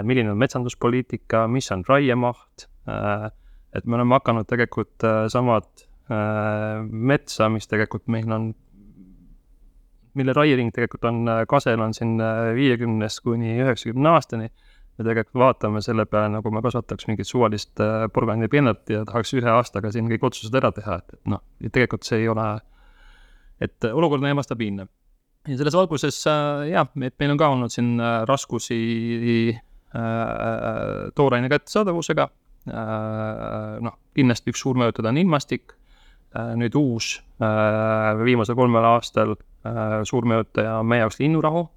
milline 0.04 0.32
on 0.34 0.40
metsanduspoliitika, 0.42 1.46
mis 1.48 1.70
on 1.72 1.84
raiemaht, 1.88 2.66
et 3.78 3.86
me 3.86 3.96
oleme 3.96 4.18
hakanud 4.18 4.48
tegelikult 4.50 5.06
samad 5.32 5.68
metsa, 6.90 7.48
mis 7.54 7.70
tegelikult 7.70 8.10
meil 8.12 8.34
on 8.36 8.50
mille 10.18 10.34
raiering 10.36 10.72
tegelikult 10.76 11.06
on, 11.10 11.22
äh, 11.32 11.44
kasel 11.50 11.82
on 11.84 11.94
siin 11.96 12.18
äh, 12.22 12.54
viiekümnest 12.58 13.22
kuni 13.26 13.56
üheksakümne 13.62 14.12
aastani, 14.16 14.50
me 14.98 15.06
tegelikult 15.06 15.42
vaatame 15.42 15.82
selle 15.86 16.08
peale, 16.10 16.32
nagu 16.38 16.52
me 16.54 16.64
kasvataks 16.66 17.08
mingit 17.10 17.30
suvalist 17.30 17.82
äh, 17.84 18.08
porgandipinnat 18.14 18.90
ja 18.94 19.04
tahaks 19.08 19.36
ühe 19.38 19.52
aastaga 19.52 19.92
siin 19.94 20.10
kõik 20.12 20.28
otsused 20.30 20.56
ära 20.58 20.72
teha, 20.76 21.00
et, 21.02 21.20
et 21.20 21.34
noh, 21.34 21.44
tegelikult 21.68 22.08
see 22.08 22.24
ei 22.24 22.32
ole, 22.32 22.48
et 23.64 23.90
olukord 23.92 24.24
on 24.24 24.32
ebastabiilne. 24.34 24.88
ja 25.48 25.58
selles 25.60 25.78
valguses 25.78 26.20
jah, 26.26 26.90
et 27.02 27.16
meil 27.20 27.34
on 27.34 27.40
ka 27.40 27.54
olnud 27.54 27.74
siin 27.74 27.96
raskusi 28.28 29.56
tooraine 31.16 31.48
kättesaadavusega. 31.50 32.26
Noh, 33.82 33.96
kindlasti 34.14 34.52
üks 34.52 34.60
suur 34.66 34.76
mõjutada 34.78 35.14
on 35.14 35.20
ilmastik. 35.22 35.72
Nüüd 36.60 36.76
uus 36.76 37.14
viimasel 38.20 38.58
kolmel 38.60 38.86
aastal 38.90 39.38
suur 40.08 40.26
mõjutaja 40.28 40.80
on 40.80 40.88
meie 40.90 41.02
jaoks 41.04 41.20
linnurahu 41.20 41.68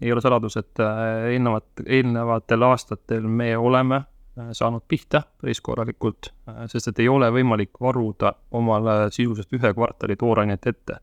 ei 0.00 0.12
ole 0.12 0.20
saladus, 0.20 0.56
et 0.56 0.80
äh, 0.80 1.30
eelnevat, 1.34 1.84
eelnevatel 1.86 2.66
aastatel 2.66 3.26
me 3.28 3.54
oleme 3.56 3.96
äh, 4.02 4.50
saanud 4.52 4.84
pihta 4.88 5.22
päris 5.40 5.60
korralikult, 5.64 6.32
äh, 6.48 6.64
sest 6.70 6.90
et 6.90 7.02
ei 7.04 7.08
ole 7.08 7.30
võimalik 7.32 7.80
varuda 7.80 8.34
omale 8.58 9.10
sisuliselt 9.14 9.52
ühe 9.56 9.74
kvartali 9.74 10.16
toorainet 10.20 10.66
ette. 10.66 11.00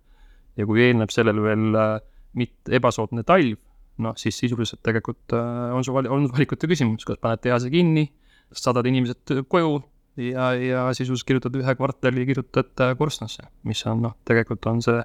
ja 0.57 0.65
kui 0.67 0.81
eelneb 0.83 1.09
sellele 1.09 1.41
veel 1.41 1.77
mitte 2.35 2.75
ebasoodne 2.75 3.23
talv, 3.23 3.55
noh 4.03 4.17
siis 4.19 4.37
sisuliselt 4.37 4.81
tegelikult 4.83 5.31
on 5.33 5.83
su 5.83 5.93
vali-, 5.95 6.11
on 6.11 6.27
valikute 6.31 6.67
küsimus, 6.67 7.05
kas 7.07 7.21
paned 7.23 7.39
tehase 7.41 7.71
kinni, 7.71 8.09
saadad 8.51 8.85
inimesed 8.85 9.31
koju 9.47 9.77
ja, 10.19 10.51
ja 10.53 10.83
sisuliselt 10.93 11.27
kirjutad 11.27 11.55
ühe 11.55 11.75
kvartali, 11.79 12.25
kirjutad 12.27 12.83
korstnasse, 12.99 13.47
mis 13.63 13.85
on 13.87 14.03
noh, 14.03 14.17
tegelikult 14.27 14.67
on 14.67 14.83
see, 14.83 14.99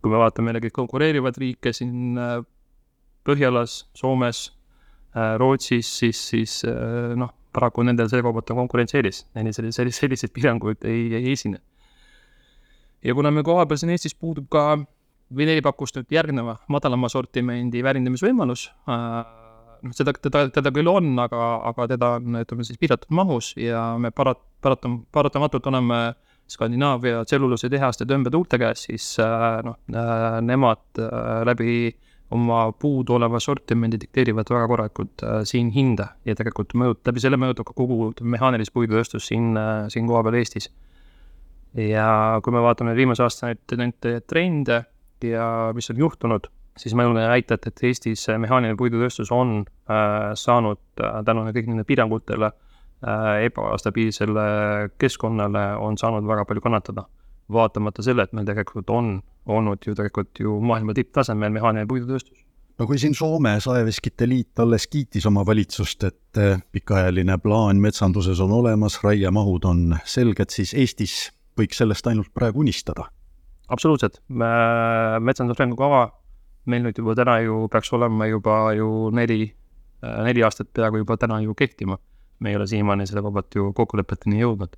kui 0.00 0.12
me 0.12 0.20
vaatame 0.20 0.50
jällegi 0.50 0.72
konkureerivaid 0.74 1.38
riike 1.40 1.72
siin 1.76 2.18
Põhjalas, 3.26 3.84
Soomes, 3.94 4.46
äh, 5.16 5.34
Rootsis, 5.38 5.88
siis, 5.98 6.20
siis 6.30 6.60
äh, 6.64 7.12
noh, 7.20 7.32
paraku 7.52 7.84
nendel 7.84 8.08
selle 8.08 8.24
koha 8.24 8.38
pealt 8.38 8.52
on 8.54 8.62
konkurentsieelis, 8.62 9.24
neil 9.36 9.52
selliseid, 9.52 9.92
selliseid 9.92 10.32
piiranguid 10.32 10.86
ei, 10.88 11.10
ei 11.18 11.32
esine. 11.32 11.60
ja 13.04 13.14
kuna 13.16 13.30
meil 13.32 13.44
kohapeal 13.44 13.80
siin 13.80 13.92
Eestis 13.92 14.14
puudub 14.14 14.48
ka 14.52 14.78
vineeripakust 15.36 15.96
nüüd 15.96 16.10
järgneva 16.12 16.56
madalama 16.68 17.08
sortimendi 17.08 17.82
väärindamisvõimalus 17.84 18.66
äh,, 18.88 19.20
noh, 19.82 19.94
seda, 19.96 20.14
teda, 20.16 20.46
teda 20.54 20.72
küll 20.74 20.88
on, 20.90 21.12
aga, 21.20 21.44
aga 21.70 21.86
teda 21.94 22.14
on, 22.18 22.40
ütleme 22.40 22.66
siis 22.66 22.80
piiratud 22.80 23.12
mahus 23.16 23.52
ja 23.60 23.84
me 24.00 24.12
parat-, 24.14 24.42
paratam-, 24.64 25.02
paratamatult 25.12 25.68
oleme 25.72 26.00
Skandinaavia 26.50 27.24
tselluloositehaste 27.28 28.06
tõmbetuulte 28.10 28.58
käes, 28.60 28.86
siis 28.88 29.06
äh, 29.22 29.60
noh 29.66 29.78
äh,, 29.94 30.38
nemad 30.42 30.82
äh, 30.98 31.42
läbi 31.46 31.74
oma 32.34 32.68
puuduoleva 32.78 33.40
sortimendi 33.42 33.98
dikteerivad 33.98 34.50
väga 34.52 34.66
korralikult 34.70 35.22
siin 35.50 35.72
hinda 35.74 36.12
ja 36.26 36.36
tegelikult 36.38 36.76
mõjut-, 36.78 37.02
läbi 37.08 37.22
selle 37.22 37.38
mõjutab 37.42 37.66
ka 37.66 37.74
kogu 37.74 38.12
mehaanilist 38.22 38.70
puidutööstus 38.74 39.26
siin 39.32 39.58
siin 39.90 40.06
kohapeal 40.06 40.38
Eestis. 40.38 40.68
ja 41.74 42.38
kui 42.44 42.54
me 42.54 42.62
vaatame 42.62 42.94
viimase 42.94 43.26
aasta 43.26 43.50
neid, 43.50 43.74
neid 43.82 44.08
trende 44.30 44.84
ja 45.26 45.44
mis 45.74 45.90
on 45.90 45.98
juhtunud, 45.98 46.46
siis 46.78 46.94
ma 46.94 47.08
julgen 47.08 47.26
väita, 47.32 47.58
et, 47.58 47.66
et 47.66 47.84
Eestis 47.90 48.28
mehaaniline 48.30 48.78
puidutööstus 48.78 49.34
on 49.34 49.64
äh, 49.90 50.30
saanud 50.38 51.02
äh, 51.02 51.18
tänu 51.26 51.48
kõik 51.50 51.66
nendele 51.66 51.88
piirangutele 51.88 52.52
äh, 52.52 52.69
ebastabiilsele 53.46 54.42
keskkonnale, 55.00 55.64
on 55.80 55.98
saanud 55.98 56.26
väga 56.28 56.44
palju 56.44 56.60
kannatada 56.60 57.06
vaatamata 57.52 58.02
selle, 58.04 58.26
et 58.26 58.34
meil 58.36 58.46
tegelikult 58.46 58.90
on 58.90 59.14
olnud 59.50 59.86
ju 59.86 59.94
tegelikult 59.96 60.40
ju 60.40 60.58
maailma 60.60 60.94
tipptasemel 60.94 61.52
mehaaniline 61.52 61.88
puidutööstus. 61.88 62.44
no 62.78 62.86
kui 62.86 62.98
siin 62.98 63.14
Soome 63.14 63.56
Saeveskite 63.60 64.28
Liit 64.28 64.60
alles 64.60 64.86
kiitis 64.86 65.26
oma 65.26 65.46
valitsust, 65.46 66.04
et 66.04 66.38
eh, 66.38 66.60
pikaajaline 66.72 67.38
plaan 67.38 67.80
metsanduses 67.80 68.40
on 68.40 68.52
olemas, 68.52 69.00
raiemahud 69.04 69.64
on 69.64 69.96
selged, 70.04 70.52
siis 70.52 70.74
Eestis 70.74 71.32
võiks 71.58 71.80
sellest 71.80 72.06
ainult 72.06 72.32
praegu 72.34 72.60
unistada? 72.60 73.08
absoluutselt, 73.70 74.16
metsanduse 74.28 75.62
arengukava 75.62 76.08
meil 76.68 76.84
nüüd 76.84 76.98
juba 77.00 77.14
täna 77.18 77.38
ju 77.44 77.64
peaks 77.72 77.92
olema 77.96 78.26
juba 78.28 78.72
ju 78.76 79.10
neli, 79.14 79.44
neli 80.02 80.44
aastat 80.44 80.72
peaaegu 80.76 81.04
juba 81.04 81.16
täna 81.20 81.40
ju 81.44 81.54
kehtima. 81.54 81.98
Me 82.40 82.50
ei 82.50 82.56
ole 82.56 82.66
siiamaani 82.66 83.06
selle 83.06 83.22
vabalt 83.24 83.54
ju 83.54 83.72
kokkulepeteni 83.76 84.40
jõudnud 84.40 84.76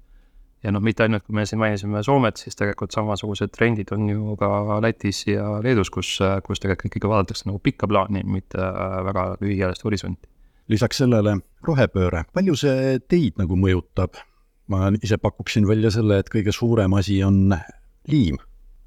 ja 0.62 0.73
noh, 0.75 0.83
mitte 0.85 1.04
ainult, 1.07 1.25
kui 1.26 1.37
me 1.37 1.45
siin 1.49 1.61
mainisime 1.61 2.02
Soomet, 2.07 2.40
siis 2.40 2.57
tegelikult 2.59 2.95
samasugused 2.95 3.52
trendid 3.54 3.90
on 3.95 4.09
ju 4.11 4.37
ka 4.40 4.78
Lätis 4.83 5.25
ja 5.26 5.59
Leedus, 5.64 5.90
kus, 5.90 6.14
kus 6.47 6.62
tegelikult 6.62 6.90
ikkagi 6.90 7.11
vaadatakse 7.11 7.49
nagu 7.50 7.59
pikka 7.62 7.88
plaani, 7.90 8.23
mitte 8.28 8.69
väga 9.09 9.26
lühiajalist 9.40 9.85
horisonti. 9.87 10.28
lisaks 10.71 11.02
sellele 11.02 11.37
rohepööre, 11.66 12.25
palju 12.33 12.54
see 12.57 13.00
teid 13.09 13.40
nagu 13.42 13.59
mõjutab? 13.59 14.21
ma 14.71 14.92
ise 15.02 15.19
pakuksin 15.19 15.66
välja 15.69 15.90
selle, 15.92 16.21
et 16.23 16.31
kõige 16.33 16.52
suurem 16.54 16.95
asi 16.95 17.19
on 17.26 17.50
liim 18.09 18.38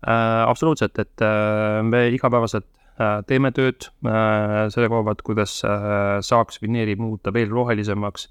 äh,. 0.08 0.46
absoluutselt, 0.48 0.98
et 1.00 1.22
äh, 1.22 1.82
me 1.84 2.08
igapäevaselt 2.15 2.65
äh, 2.96 3.20
teeme 3.27 3.51
tööd 3.51 3.89
äh, 4.08 4.72
selle 4.74 4.88
koha 4.89 5.03
pealt, 5.10 5.22
kuidas 5.27 5.60
äh, 5.67 6.24
saaks 6.25 6.63
vineeri 6.63 6.96
muuta 6.96 7.34
veel 7.36 7.51
rohelisemaks 7.51 8.29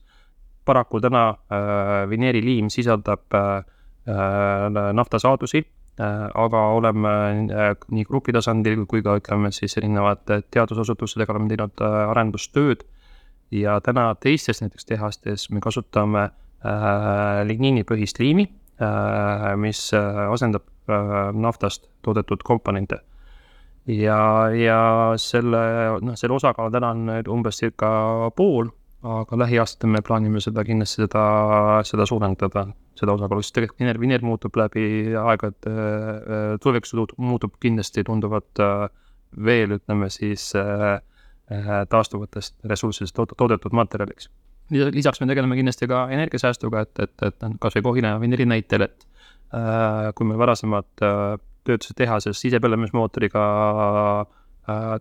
paraku 0.64 1.00
täna 1.00 1.28
äh, 1.28 2.08
vineeriliim 2.10 2.70
sisaldab 2.72 3.34
äh, 3.34 3.56
äh, 4.08 4.92
naftasaadusi 4.92 5.60
äh,, 6.00 6.28
aga 6.34 6.66
oleme 6.76 7.14
äh, 7.52 7.76
nii 7.90 8.04
grupi 8.04 8.32
tasandil 8.32 8.86
kui 8.86 9.02
ka 9.02 9.18
ütleme 9.20 9.52
siis 9.52 9.76
erinevate 9.80 10.42
teadusasutustega 10.50 11.32
oleme 11.32 11.52
teinud 11.52 11.84
äh, 11.84 11.96
arendustööd. 12.10 12.84
Ja 13.54 13.78
täna 13.84 14.08
teistes 14.18 14.62
näiteks 14.62 14.88
tehastes 14.88 15.50
me 15.50 15.60
kasutame 15.62 16.24
äh, 16.24 17.42
ligniinipõhist 17.46 18.18
liimi 18.18 18.48
äh,, 18.80 19.50
mis 19.60 19.90
äh, 19.94 20.22
asendab 20.32 20.64
äh, 20.88 21.32
naftast 21.32 21.90
toodetud 22.02 22.42
komponente. 22.42 23.02
Ja, 23.86 24.48
ja 24.56 25.12
selle, 25.20 25.60
noh, 26.00 26.16
selle 26.16 26.38
osakaal 26.38 26.72
täna 26.72 26.94
on 26.96 27.10
umbes 27.28 27.60
circa 27.60 27.90
pool 28.36 28.72
aga 29.04 29.38
lähiaastatel 29.38 29.90
me 29.92 30.00
plaanime 30.04 30.40
seda 30.40 30.64
kindlasti 30.64 31.02
seda, 31.04 31.22
seda 31.84 32.06
suurendada, 32.08 32.66
seda 32.98 33.14
osakaalu, 33.16 33.44
sest 33.44 33.56
tegelikult 33.58 33.82
vineer, 33.82 34.00
vineer 34.00 34.24
muutub 34.24 34.56
läbi 34.56 34.86
aegade, 35.20 35.72
äh, 35.72 36.44
tulevikus 36.62 36.94
muutub 37.20 37.58
kindlasti 37.60 38.04
tunduvalt 38.06 38.62
äh, 38.64 38.86
veel, 39.44 39.76
ütleme 39.78 40.08
siis 40.12 40.52
äh, 40.58 41.00
taastuvatest 41.90 42.56
ressurssidest 42.70 43.18
toodetud 43.36 43.76
materjaliks. 43.76 44.30
lisaks 44.70 45.20
me 45.20 45.26
tegeleme 45.28 45.58
kindlasti 45.58 45.88
ka 45.90 46.06
energiasäästuga, 46.10 46.86
et, 46.86 46.98
et, 47.04 47.26
et 47.28 47.50
kas 47.60 47.76
või 47.76 47.84
Kohila 47.90 48.14
vineeri 48.20 48.46
näitel, 48.48 48.86
et 48.86 49.04
kui 50.16 50.26
meil 50.26 50.38
varasemad 50.40 50.88
töötasid 50.98 51.98
tehases 52.00 52.40
sisepõlemismootoriga 52.40 53.42
Äh, 54.24 54.43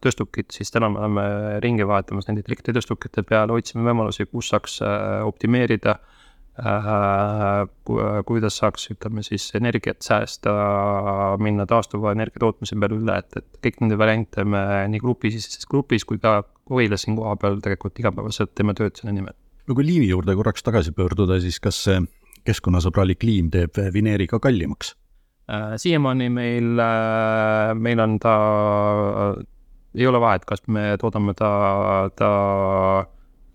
tööstukit, 0.03 0.51
siis 0.51 0.71
täna 0.73 0.89
me 0.91 0.99
oleme 0.99 1.23
ringi 1.63 1.85
vahetamas 1.87 2.27
nende 2.27 2.43
elektritõstukite 2.47 3.23
peale, 3.27 3.55
otsime 3.55 3.85
võimalusi, 3.87 4.25
kus 4.27 4.49
saaks 4.51 4.81
äh, 4.83 5.21
optimeerida 5.23 5.95
äh,, 6.59 7.61
kuidas 8.27 8.57
saaks, 8.59 8.89
ütleme 8.93 9.23
siis 9.23 9.45
energiat 9.55 10.03
säästa, 10.03 10.51
minna 11.39 11.65
taastuva 11.69 12.11
energia 12.11 12.43
tootmise 12.43 12.75
peale 12.79 12.99
üle, 12.99 13.15
et, 13.23 13.37
et 13.39 13.61
kõik 13.63 13.79
nende 13.85 13.99
variante 13.99 14.43
me 14.43 14.63
nii 14.91 15.03
grupis, 15.03 15.47
grupis 15.69 16.05
kui 16.09 16.19
ka 16.19 16.41
Koilas 16.63 17.03
siin 17.03 17.17
kohapeal 17.17 17.57
tegelikult 17.59 17.97
igapäevaselt 17.99 18.53
teeme 18.55 18.71
tööd 18.77 18.95
selle 18.95 19.11
nimel. 19.15 19.35
no 19.67 19.75
kui 19.75 19.83
liimi 19.87 20.07
juurde 20.07 20.35
korraks 20.39 20.63
tagasi 20.63 20.93
pöörduda, 20.95 21.39
siis 21.43 21.59
kas 21.63 21.79
see 21.87 21.97
keskkonnasõbralik 22.47 23.23
liim 23.23 23.49
teeb 23.51 23.79
vineeri 23.95 24.27
ka 24.27 24.39
kallimaks? 24.43 24.93
Äh, 25.51 25.73
siiamaani 25.79 26.29
meil, 26.31 26.69
meil 27.75 27.99
on 27.99 28.19
ta 28.23 28.35
ei 29.95 30.07
ole 30.07 30.19
vahet, 30.21 30.45
kas 30.45 30.63
me 30.67 30.95
toodame 31.01 31.33
ta, 31.37 31.49
ta 32.17 32.29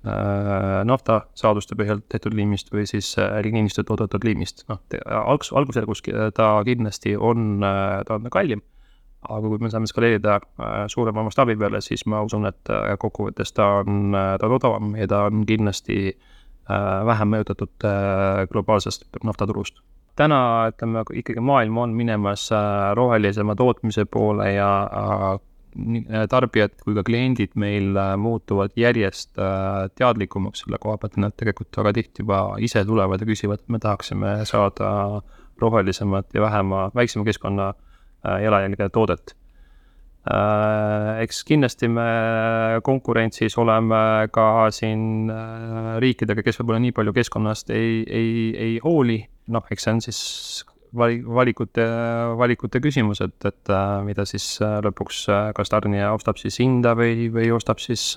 äh, 0.07 0.85
naftasaaduste 0.89 1.77
põhjal 1.79 2.03
tehtud 2.09 2.37
liimist 2.39 2.73
või 2.73 2.87
siis 2.91 3.11
äh, 3.19 3.39
ligniinist 3.45 3.81
toodetud 3.87 4.25
liimist, 4.27 4.65
noh, 4.71 4.81
algus, 5.25 5.53
algusjärgus 5.53 6.05
ta 6.35 6.51
kindlasti 6.67 7.17
on, 7.17 7.63
äh, 7.65 8.01
ta 8.07 8.19
on 8.19 8.31
kallim. 8.31 8.63
aga 9.29 9.49
kui 9.51 9.59
me 9.59 9.71
saame 9.71 9.91
skaleerida 9.91 10.39
äh, 10.39 10.85
suurema 10.87 11.25
mastaabi 11.27 11.57
peale, 11.59 11.81
siis 11.83 12.07
ma 12.07 12.23
usun, 12.23 12.47
et 12.47 12.71
äh, 12.71 12.95
kokkuvõttes 12.99 13.53
ta 13.53 13.81
on, 13.83 14.15
äh, 14.15 14.37
ta 14.39 14.47
on 14.47 14.59
odavam 14.61 14.97
ja 14.97 15.09
ta 15.11 15.25
on 15.27 15.45
kindlasti 15.47 15.99
äh, 16.15 17.07
vähem 17.07 17.35
mõjutatud 17.35 17.85
äh, 17.85 18.47
globaalsest 18.53 19.09
naftaturust 19.25 19.83
täna 20.19 20.71
ütleme 20.71 21.05
ikkagi 21.15 21.41
maailm 21.41 21.77
on 21.79 21.93
minemas 21.95 22.49
äh, 22.53 22.95
rohelisema 22.95 23.55
tootmise 23.55 24.05
poole 24.05 24.53
ja 24.53 24.71
Äh, 24.91 25.48
tarbijad 26.31 26.77
kui 26.83 26.97
ka 26.97 27.05
kliendid 27.07 27.57
meil 27.61 27.97
äh, 27.97 28.15
muutuvad 28.21 28.75
järjest 28.79 29.39
äh, 29.39 29.89
teadlikumaks 29.99 30.65
selle 30.65 30.81
koha 30.83 30.99
pealt, 31.01 31.19
nad 31.21 31.35
tegelikult 31.39 31.81
väga 31.81 31.95
tihti 31.99 32.25
juba 32.25 32.43
ise 32.65 32.85
tulevad 32.89 33.23
ja 33.23 33.29
küsivad, 33.29 33.63
et 33.63 33.75
me 33.75 33.81
tahaksime 33.83 34.39
saada 34.49 35.23
rohelisemat 35.59 36.35
ja 36.35 36.45
vähema, 36.45 36.89
väiksema 36.95 37.27
keskkonna 37.27 37.73
jalajälge 38.43 38.89
toodet. 38.95 39.35
eks 41.23 41.45
kindlasti 41.47 41.89
me 41.89 42.07
konkurentsis 42.85 43.55
oleme 43.59 44.29
ka 44.35 44.69
siin 44.75 45.31
riikidega, 46.03 46.43
kes 46.43 46.59
võib-olla 46.61 46.83
nii 46.83 46.95
palju 46.95 47.15
keskkonnast 47.17 47.71
ei, 47.71 48.03
ei, 48.07 48.33
ei 48.67 48.75
hooli, 48.85 49.23
noh, 49.55 49.71
eks 49.71 49.87
see 49.87 49.95
on 49.95 50.03
siis 50.05 50.21
vali-, 50.97 51.23
valikute, 51.25 51.87
valikute 52.39 52.81
küsimus, 52.85 53.23
et, 53.25 53.39
et 53.49 53.73
mida 54.07 54.27
siis 54.29 54.59
lõpuks 54.61 55.25
kas 55.57 55.73
tarnija 55.73 56.13
ostab 56.17 56.41
siis 56.41 56.61
hinda 56.63 56.95
või, 56.99 57.29
või 57.33 57.51
ostab 57.55 57.83
siis 57.83 58.13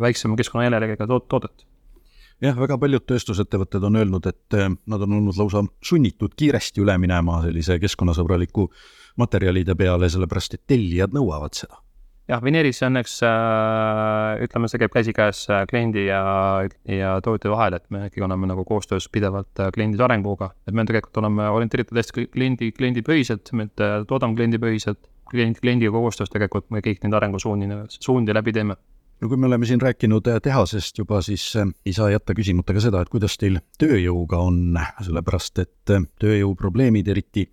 väiksema 0.00 0.36
keskkonnajäljedega 0.36 1.08
to 1.08 1.20
toodet 1.28 1.66
jah, 2.42 2.56
väga 2.58 2.76
paljud 2.80 3.04
tööstusettevõtted 3.08 3.84
on 3.88 3.96
öelnud, 4.02 4.28
et 4.28 4.58
nad 4.58 5.06
on 5.06 5.18
olnud 5.20 5.38
lausa 5.40 5.64
sunnitud 5.84 6.36
kiiresti 6.36 6.84
üle 6.84 6.98
minema 7.00 7.40
sellise 7.46 7.78
keskkonnasõbraliku 7.82 8.68
materjalide 9.20 9.76
peale, 9.78 10.10
sellepärast 10.12 10.58
et 10.58 10.66
tellijad 10.68 11.16
nõuavad 11.16 11.56
seda. 11.56 11.80
Jah, 12.30 12.42
Veneeris 12.42 12.82
õnneks 12.86 13.18
äh, 13.26 14.44
ütleme, 14.46 14.70
see 14.70 14.80
käib 14.82 14.94
käsikäes 14.94 15.44
äh, 15.50 15.64
kliendi 15.70 16.06
ja, 16.08 16.22
ja 16.90 17.16
tootja 17.24 17.52
vahel, 17.52 17.78
et 17.78 17.86
me 17.94 18.06
ikkagi 18.08 18.24
oleme 18.26 18.50
nagu 18.50 18.64
koostöös 18.68 19.08
pidevalt 19.12 19.62
äh, 19.62 19.70
kliendide 19.74 20.06
arenguga, 20.06 20.50
et 20.66 20.74
me 20.76 20.86
tegelikult 20.88 21.22
oleme 21.22 21.48
orienteeritud 21.58 22.00
hästi 22.00 22.28
kliendi, 22.34 22.72
kliendipõhiselt, 22.76 23.52
me 23.56 23.68
toodame 23.76 24.38
kliendipõhiselt, 24.38 25.06
klient, 25.30 25.62
kliendiga 25.62 25.94
koostöös 25.94 26.32
tegelikult 26.32 26.70
me 26.74 26.82
kõik 26.84 27.02
neid 27.04 27.16
arengusuundi, 27.18 27.70
suundi 28.00 28.34
läbi 28.36 28.54
teeme. 28.56 28.78
No 29.16 29.30
kui 29.30 29.38
me 29.40 29.46
oleme 29.48 29.64
siin 29.64 29.80
rääkinud 29.80 30.26
äh, 30.28 30.40
tehasest 30.44 30.98
juba, 30.98 31.22
siis 31.24 31.44
äh, 31.56 31.70
ei 31.86 31.94
saa 31.96 32.10
jätta 32.12 32.34
küsimata 32.36 32.74
ka 32.76 32.82
seda, 32.84 33.00
et 33.00 33.08
kuidas 33.12 33.38
teil 33.40 33.62
tööjõuga 33.80 34.42
on, 34.44 34.76
sellepärast 35.00 35.62
et 35.64 35.94
äh, 35.94 36.04
tööjõuprobleemid, 36.20 37.08
eriti 37.08 37.46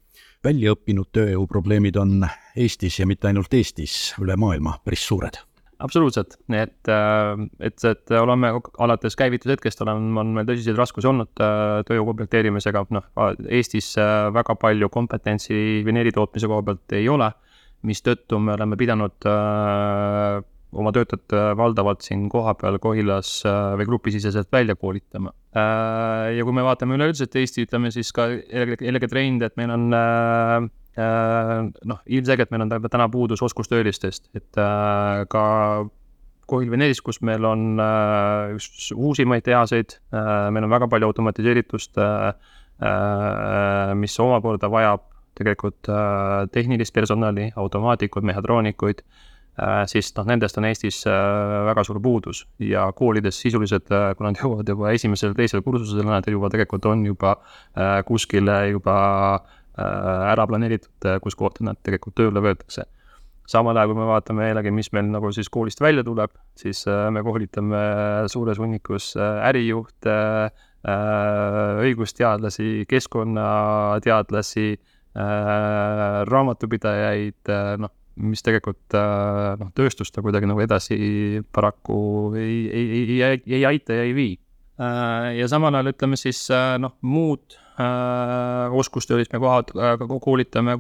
väljaõppinud 0.44 1.10
tööjõuprobleemid 1.16 1.98
on 2.02 2.28
Eestis 2.60 3.00
ja 3.00 3.08
mitte 3.10 3.30
ainult 3.30 3.54
Eestis, 3.54 4.14
üle 4.22 4.36
maailma 4.40 4.78
päris 4.84 5.06
suured. 5.08 5.40
Absoluutselt, 5.84 6.38
et, 6.56 6.88
et, 6.88 7.86
et 7.90 8.12
oleme 8.16 8.54
alates 8.86 9.18
käivitushetkest 9.20 9.82
on, 9.84 10.14
on 10.22 10.30
meil 10.38 10.48
tõsiseid 10.48 10.78
raskusi 10.80 11.10
olnud 11.10 11.32
tööjõu 11.36 12.06
komplekteerimisega, 12.12 12.86
noh, 12.96 13.10
Eestis 13.50 13.90
väga 14.38 14.56
palju 14.62 14.88
kompetentsi 14.94 15.82
vineeri 15.84 16.14
tootmise 16.16 16.48
koha 16.48 16.64
pealt 16.70 16.96
ei 16.96 17.10
ole, 17.12 17.28
mistõttu 17.84 18.40
me 18.40 18.56
oleme 18.56 18.80
pidanud 18.80 19.28
oma 20.74 20.92
töötajat 20.96 21.34
äh, 21.36 21.50
valdavalt 21.58 22.06
siin 22.06 22.28
kohapeal 22.32 22.80
Kohilas 22.82 23.36
äh, 23.48 23.74
või 23.80 23.88
grupisiseselt 23.90 24.52
välja 24.54 24.76
koolitama. 24.80 25.34
Äh, 25.56 26.34
ja 26.38 26.46
kui 26.46 26.56
me 26.56 26.66
vaatame 26.66 26.98
üleüldiselt 26.98 27.36
Eesti, 27.40 27.68
ütleme 27.68 27.92
siis 27.94 28.12
ka 28.16 28.30
jällegi 28.32 29.10
trend, 29.12 29.46
et 29.46 29.58
meil 29.60 29.74
on 29.74 29.90
noh, 30.94 32.02
ilmselgelt 32.06 32.52
meil 32.54 32.68
on 32.68 32.72
täna 32.86 33.08
puudus 33.10 33.42
oskustöölistest, 33.42 34.28
et 34.38 34.60
ka 35.34 35.46
Kohil 36.46 36.70
Veneeris, 36.70 37.02
kus 37.02 37.18
meil 37.26 37.48
on 37.50 37.82
üks 38.54 38.92
uusimaid 38.94 39.42
tehaseid, 39.48 39.96
meil 40.14 40.68
on 40.68 40.70
väga 40.70 40.90
palju 40.92 41.10
automatiseeritust, 41.10 41.98
mis 43.98 44.20
omakorda 44.22 44.70
vajab 44.70 45.08
tegelikult 45.34 45.90
tehnilist 46.54 46.94
personali, 46.94 47.50
automaatikuid, 47.58 48.30
mehhatroonikuid 48.30 49.02
siis 49.90 50.10
noh, 50.18 50.26
nendest 50.26 50.58
on 50.58 50.66
Eestis 50.66 51.04
äh, 51.10 51.14
väga 51.68 51.84
suur 51.86 52.00
puudus 52.02 52.44
ja 52.64 52.88
koolides 52.98 53.38
sisuliselt, 53.42 53.92
äh, 53.94 54.14
kui 54.18 54.26
nad 54.26 54.40
jõuavad 54.42 54.70
juba 54.70 54.94
esimesele-teisele 54.98 55.62
kursusele, 55.66 56.08
nad 56.10 56.28
juba 56.30 56.50
tegelikult 56.54 56.86
on 56.90 57.06
juba 57.06 57.36
kuskile 58.08 58.58
juba 58.72 58.96
ära 59.74 60.44
planeeritud, 60.46 61.06
kus 61.24 61.36
kohta 61.36 61.64
nad 61.66 61.80
tegelikult 61.82 62.14
tööle 62.20 62.42
võetakse. 62.46 62.86
samal 63.50 63.78
ajal, 63.78 63.90
kui 63.90 63.98
me 63.98 64.06
vaatame 64.08 64.46
jällegi, 64.48 64.72
mis 64.72 64.92
meil 64.94 65.08
nagu 65.10 65.32
siis 65.34 65.50
koolist 65.50 65.82
välja 65.82 66.04
tuleb, 66.06 66.30
siis 66.56 66.86
me 66.86 67.24
koolitame 67.26 67.82
suures 68.30 68.62
hunnikus 68.62 69.16
ärijuhte, 69.18 70.14
õigusteadlasi, 71.88 72.86
keskkonnateadlasi, 72.88 74.68
raamatupidajaid, 76.30 77.52
noh 77.82 77.92
mis 78.22 78.44
tegelikult 78.46 78.96
äh, 78.98 79.56
noh, 79.60 79.72
tööstust 79.78 80.18
kuidagi 80.22 80.50
nagu 80.50 80.62
edasi 80.64 81.42
paraku 81.54 81.98
ei, 82.38 82.58
ei, 82.70 82.88
ei, 83.00 83.20
ei, 83.24 83.42
ei 83.58 83.66
aita 83.74 83.98
ja 83.98 84.08
ei 84.08 84.14
vii. 84.18 84.34
Äh, 84.82 85.30
ja 85.40 85.48
samal 85.50 85.74
ajal 85.74 85.94
ütleme 85.94 86.20
siis 86.20 86.46
äh, 86.54 86.76
noh, 86.82 86.98
muud 87.02 87.60
oskustöölist 87.74 89.32
me 89.34 89.40
kohad, 89.42 89.72
koolitame 90.22 90.76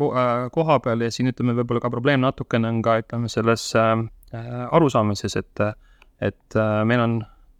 koha 0.53 0.75
peal 0.85 1.01
ja 1.01 1.07
siin 1.09 1.31
ütleme, 1.31 1.55
võib-olla 1.57 1.81
ka 1.81 1.89
probleem 1.89 2.21
natukene 2.21 2.69
on 2.69 2.83
ka 2.85 2.99
ütleme 3.01 3.31
selles 3.33 3.63
arusaamises, 3.73 5.33
et, 5.41 5.63
et 6.21 6.57
meil 6.85 7.01
on 7.01 7.15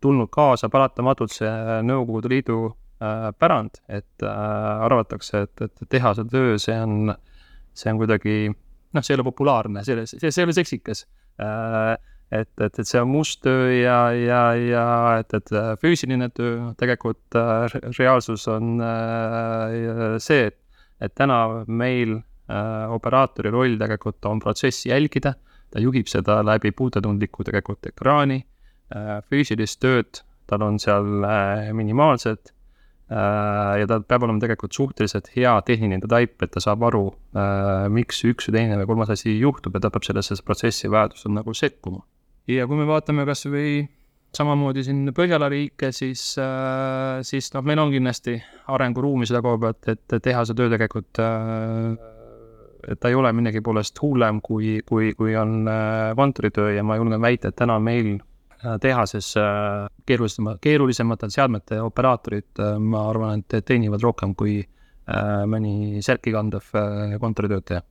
tulnud 0.05 0.29
kaasa 0.29 0.69
paratamatult 0.69 1.33
see 1.33 1.49
Nõukogude 1.89 2.29
Liidu 2.29 2.59
pärand, 3.41 3.81
et 3.89 4.27
arvatakse, 4.29 5.47
et, 5.47 5.65
et 5.65 5.89
tehase 5.89 6.27
töö, 6.29 6.59
see 6.61 6.77
on, 6.77 7.15
see 7.73 7.89
on 7.89 8.03
kuidagi 8.03 8.37
noh, 8.93 9.03
see 9.03 9.13
ei 9.13 9.19
ole 9.19 9.27
populaarne, 9.27 9.83
see, 9.85 10.05
see, 10.09 10.29
see 10.29 10.41
ei 10.41 10.47
ole 10.47 10.55
seksikas. 10.57 11.05
Äh, 11.41 11.93
et, 12.33 12.49
et, 12.61 12.79
et 12.79 12.87
see 12.87 13.01
on 13.01 13.11
must 13.11 13.41
töö 13.45 13.69
ja, 13.75 13.97
ja, 14.17 14.41
ja 14.57 14.85
et, 15.21 15.33
et 15.37 15.53
äh, 15.53 15.73
füüsiline 15.81 16.29
töö, 16.33 16.55
noh 16.61 16.75
tegelikult 16.79 17.37
äh, 17.37 17.77
reaalsus 17.99 18.47
on 18.51 18.81
äh, 18.81 20.17
see, 20.23 20.49
et, 20.49 20.57
et 21.03 21.13
täna 21.17 21.39
meil 21.67 22.17
äh, 22.17 22.85
operaatori 22.93 23.53
roll 23.53 23.77
tegelikult 23.81 24.25
on 24.29 24.41
protsessi 24.43 24.89
jälgida, 24.89 25.35
ta 25.73 25.81
juhib 25.81 26.09
seda 26.09 26.41
läbi 26.45 26.71
puutetundliku 26.71 27.45
tegelikult 27.45 27.91
ekraani. 27.93 28.43
Äh,, 28.93 29.15
füüsilist 29.29 29.79
tööd 29.81 30.21
tal 30.49 30.65
on 30.65 30.79
seal 30.81 31.23
äh, 31.25 31.71
minimaalselt 31.73 32.52
ja 33.13 33.87
ta 33.89 33.99
peab 34.07 34.25
olema 34.27 34.41
tegelikult 34.41 34.75
suhteliselt 34.75 35.29
hea 35.35 35.53
tehniline 35.67 36.07
taip, 36.09 36.35
et 36.43 36.53
ta 36.53 36.63
saab 36.63 36.85
aru, 36.89 37.07
äh, 37.37 37.87
miks 37.93 38.23
üks 38.29 38.49
või 38.49 38.57
teine 38.57 38.79
või 38.81 38.89
kolmas 38.89 39.13
asi 39.13 39.35
juhtub 39.37 39.75
ja 39.75 39.83
ta 39.83 39.91
peab 39.93 40.07
sellesse 40.07 40.39
protsessi 40.45 40.91
vajadusel 40.91 41.35
nagu 41.35 41.53
sekkuma. 41.57 42.03
ja 42.47 42.67
kui 42.67 42.79
me 42.79 42.87
vaatame 42.89 43.25
kas 43.29 43.45
või 43.47 43.83
samamoodi 44.33 44.83
siin 44.83 45.11
Põhjala 45.13 45.49
riike, 45.51 45.91
siis, 45.93 46.33
äh, 46.41 47.21
siis 47.21 47.51
noh, 47.53 47.61
meil 47.61 47.83
on 47.83 47.93
kindlasti 47.93 48.39
arenguruumi 48.73 49.29
selle 49.29 49.43
koha 49.45 49.61
pealt, 49.61 49.93
et 49.93 50.19
teha 50.23 50.43
see 50.45 50.57
töö 50.57 50.71
tegelikult 50.73 51.21
et 52.83 52.99
ta 52.99 53.07
ei 53.07 53.15
ole 53.15 53.29
millegi 53.31 53.61
poolest 53.63 53.99
hullem, 54.01 54.41
kui, 54.43 54.81
kui, 54.85 55.13
kui 55.15 55.37
on 55.39 55.69
kontoritöö 56.17 56.73
ja 56.75 56.83
ma 56.83 56.97
julgen 56.99 57.21
väita, 57.21 57.53
et 57.53 57.55
täna 57.61 57.77
meil 57.79 58.17
Äh, 58.17 58.32
tehases 58.81 59.33
äh, 59.37 59.87
keerulisema, 60.05 60.57
keerulisemate 60.61 61.29
seadmete 61.33 61.81
operaatorid, 61.81 62.51
äh, 62.59 62.77
ma 62.79 63.07
arvan, 63.09 63.43
et 63.43 63.65
teenivad 63.65 64.03
rohkem 64.03 64.35
kui 64.35 64.61
mõni 65.03 65.99
särki 65.99 66.31
kandev 66.31 66.69
kontoritöötaja. 67.19 67.81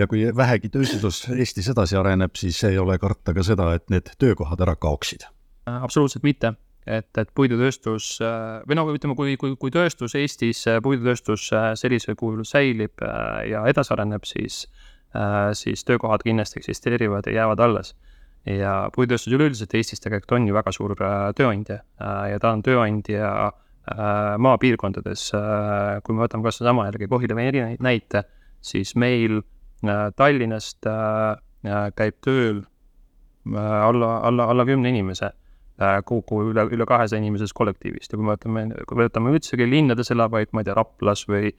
Ja 0.00 0.06
kui 0.08 0.22
vähegi 0.32 0.70
tööstus 0.72 1.18
Eestis 1.28 1.66
edasi 1.68 1.98
areneb, 2.00 2.32
siis 2.40 2.56
ei 2.64 2.78
ole 2.80 2.96
karta 2.96 3.34
ka 3.36 3.44
seda, 3.44 3.66
et 3.76 3.84
need 3.92 4.08
töökohad 4.16 4.62
ära 4.64 4.72
kaoksid? 4.80 5.26
absoluutselt 5.68 6.24
mitte, 6.24 6.54
et, 6.86 7.10
et 7.20 7.34
puidutööstus 7.36 8.14
või 8.64 8.78
no 8.78 8.86
ütleme, 8.96 9.12
kui, 9.18 9.36
kui, 9.36 9.52
kui 9.60 9.74
tööstus 9.76 10.16
Eestis, 10.16 10.64
puidutööstus 10.88 11.50
sellisel 11.76 12.16
kujul 12.16 12.48
säilib 12.48 13.04
ja 13.50 13.66
edasi 13.68 13.92
areneb, 13.92 14.24
siis, 14.24 14.62
siis 15.60 15.84
töökohad 15.84 16.24
kindlasti 16.24 16.62
eksisteerivad 16.62 17.28
ja 17.28 17.42
jäävad 17.42 17.60
alles 17.68 17.92
ja 18.48 18.72
puidutööstus 18.94 19.32
üleüldiselt 19.32 19.74
Eestis 19.76 20.02
tegelikult 20.04 20.36
on 20.36 20.48
ju 20.48 20.56
väga 20.56 20.72
suur 20.74 20.94
äh, 20.98 21.28
tööandja 21.36 21.80
äh, 21.80 22.34
ja 22.34 22.40
ta 22.42 22.52
on 22.54 22.62
tööandja 22.64 23.30
äh, 23.48 24.34
maapiirkondades, 24.40 25.30
kui 26.04 26.16
me 26.16 26.24
võtame 26.24 26.46
kas 26.46 26.60
või 26.60 26.68
sama 26.70 26.86
jällegi 26.88 27.08
Kohila 27.10 27.36
näite, 27.84 28.24
siis 28.64 28.94
meil 28.96 29.42
Tallinnast 30.16 30.86
käib 31.92 32.14
tööl 32.24 32.62
alla, 33.52 34.08
alla, 34.24 34.46
alla 34.48 34.64
kümne 34.64 34.88
inimese 34.88 35.28
kogu 36.08 36.38
üle, 36.48 36.64
üle 36.72 36.86
kahesaja 36.88 37.20
inimesest 37.20 37.52
kollektiivist. 37.52 38.14
Ja 38.14 38.16
kui 38.16 38.24
me 38.24 38.32
võtame, 38.32 38.62
kui 38.88 38.96
me 38.96 39.08
võtame 39.10 39.34
üldsegi 39.36 39.66
linnades 39.68 40.08
elavaid, 40.14 40.54
ma 40.56 40.62
ei 40.62 40.70
tea, 40.70 40.78
Raplas 40.78 41.26
või 41.28 41.52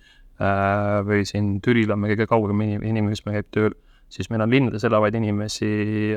või 1.05 1.21
siin 1.29 1.59
Türil 1.61 1.93
on 1.93 2.01
meil 2.01 2.15
kõige 2.15 2.31
kaugem 2.31 2.65
inimene, 2.65 3.13
kes 3.13 3.21
meil 3.27 3.43
käib 3.43 3.53
tööl 3.53 3.77
siis 4.09 4.29
meil 4.29 4.43
on 4.45 4.51
linnades 4.51 4.85
elavaid 4.87 5.15
inimesi 5.17 5.69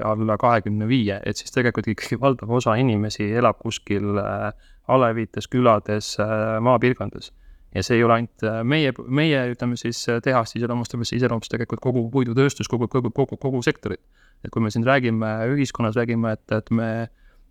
alla 0.04 0.36
kahekümne 0.40 0.88
viie, 0.88 1.18
et 1.26 1.40
siis 1.40 1.52
tegelikult 1.54 1.88
ikkagi 1.92 2.18
valdav 2.20 2.50
osa 2.60 2.76
inimesi 2.80 3.30
elab 3.40 3.58
kuskil 3.62 4.20
äh, 4.22 4.48
alevites, 4.88 5.48
külades, 5.48 6.14
äh, 6.22 6.58
maapiirkondades. 6.64 7.32
ja 7.74 7.82
see 7.84 7.98
ei 7.98 8.04
ole 8.04 8.14
ainult 8.14 8.44
äh, 8.48 8.62
meie, 8.64 8.92
meie 9.08 9.42
ütleme 9.52 9.76
siis 9.76 10.06
tehast 10.24 10.56
iseloomustab, 10.56 11.04
see 11.04 11.20
iseloomustab 11.20 11.56
tegelikult 11.56 11.84
kogu 11.84 12.06
puidutööstus, 12.12 12.68
kogu, 12.68 12.88
kogu, 12.88 13.10
kogu, 13.10 13.36
kogu 13.36 13.62
sektorit. 13.62 14.00
et 14.44 14.50
kui 14.54 14.62
me 14.62 14.70
siin 14.70 14.86
räägime 14.86 15.32
ühiskonnas, 15.52 15.96
räägime, 15.98 16.32
et, 16.38 16.52
et 16.52 16.70
me 16.70 16.90